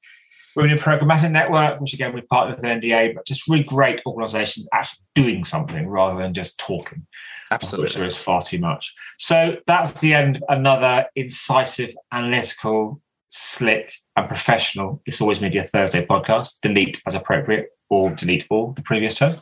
Women 0.56 0.72
in 0.72 0.78
a 0.78 0.82
Programmatic 0.82 1.32
Network, 1.32 1.80
which 1.80 1.94
again 1.94 2.14
we 2.14 2.22
partnered 2.22 2.58
with 2.58 2.66
NDA, 2.66 3.16
but 3.16 3.26
just 3.26 3.48
really 3.48 3.64
great 3.64 4.02
organisations 4.06 4.68
actually 4.74 5.04
doing 5.16 5.44
something 5.44 5.88
rather 5.88 6.20
than 6.20 6.34
just 6.34 6.58
talking. 6.58 7.08
Absolutely, 7.52 8.00
there 8.00 8.08
is 8.08 8.18
far 8.18 8.42
too 8.42 8.60
much. 8.60 8.94
So 9.18 9.58
that's 9.68 10.00
the 10.00 10.14
end. 10.14 10.38
Of 10.38 10.44
another 10.50 11.06
incisive, 11.16 11.94
analytical, 12.12 13.02
slick, 13.30 13.92
and 14.16 14.28
professional. 14.28 15.02
It's 15.06 15.22
always 15.22 15.42
Media 15.42 15.66
Thursday 15.66 16.06
podcast. 16.06 16.60
Delete 16.62 17.02
as 17.06 17.16
appropriate, 17.16 17.70
or 17.90 18.10
delete 18.12 18.48
all 18.50 18.72
the 18.72 18.82
previous 18.82 19.16
term. 19.16 19.36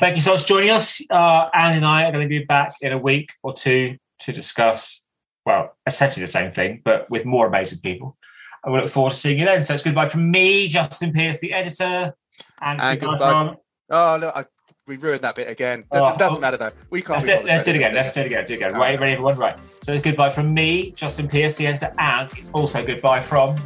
Thank 0.00 0.16
you 0.16 0.22
so 0.22 0.32
much 0.32 0.42
for 0.42 0.48
joining 0.48 0.70
us. 0.70 1.02
Uh, 1.10 1.48
Anne 1.52 1.76
and 1.76 1.84
I 1.84 2.04
are 2.04 2.12
going 2.12 2.22
to 2.22 2.28
be 2.28 2.44
back 2.44 2.74
in 2.80 2.92
a 2.92 2.98
week 2.98 3.32
or 3.42 3.52
two 3.52 3.98
to 4.20 4.32
discuss, 4.32 5.02
well, 5.44 5.76
essentially 5.86 6.22
the 6.22 6.30
same 6.30 6.52
thing, 6.52 6.80
but 6.84 7.10
with 7.10 7.24
more 7.24 7.46
amazing 7.46 7.80
people. 7.80 8.16
I 8.64 8.70
will 8.70 8.80
look 8.80 8.90
forward 8.90 9.10
to 9.10 9.16
seeing 9.16 9.38
you 9.38 9.44
then. 9.44 9.62
So 9.62 9.74
it's 9.74 9.82
goodbye 9.82 10.08
from 10.08 10.30
me, 10.30 10.68
Justin 10.68 11.12
Pearse, 11.12 11.40
the 11.40 11.52
editor, 11.52 12.14
and, 12.60 12.80
and 12.80 13.00
goodbye, 13.00 13.18
goodbye 13.18 13.30
from. 13.30 13.56
Oh 13.90 14.16
look, 14.20 14.36
I, 14.36 14.44
we 14.86 14.96
ruined 14.96 15.22
that 15.22 15.34
bit 15.34 15.50
again. 15.50 15.84
Oh, 15.90 16.16
doesn't 16.16 16.38
oh, 16.38 16.40
matter 16.40 16.56
though. 16.56 16.70
We 16.90 17.02
can't. 17.02 17.24
Let's, 17.24 17.40
do, 17.40 17.46
let's 17.46 17.64
do 17.64 17.70
it 17.70 17.76
again. 17.76 17.94
Let's 17.94 18.14
do 18.14 18.20
it 18.20 18.26
again. 18.26 18.44
Do 18.46 18.52
it 18.54 18.56
again. 18.56 18.74
Right, 18.74 18.98
ready, 18.98 19.12
everyone. 19.12 19.36
Right. 19.36 19.58
So 19.82 19.92
it's 19.92 20.02
goodbye 20.02 20.30
from 20.30 20.54
me, 20.54 20.92
Justin 20.92 21.28
Pearse, 21.28 21.56
the 21.56 21.66
editor, 21.66 21.92
and 21.98 22.30
it's 22.38 22.50
also 22.50 22.84
goodbye 22.84 23.20
from 23.20 23.56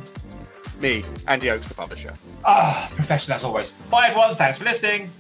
me, 0.81 1.05
Andy 1.27 1.51
Oakes, 1.51 1.69
the 1.69 1.75
publisher. 1.75 2.15
Ah, 2.45 2.89
oh, 2.91 2.95
professional 2.95 3.37
as 3.37 3.45
always. 3.45 3.73
Bye, 3.91 4.09
everyone. 4.09 4.35
Thanks 4.35 4.59
for 4.59 4.65
listening. 4.65 5.11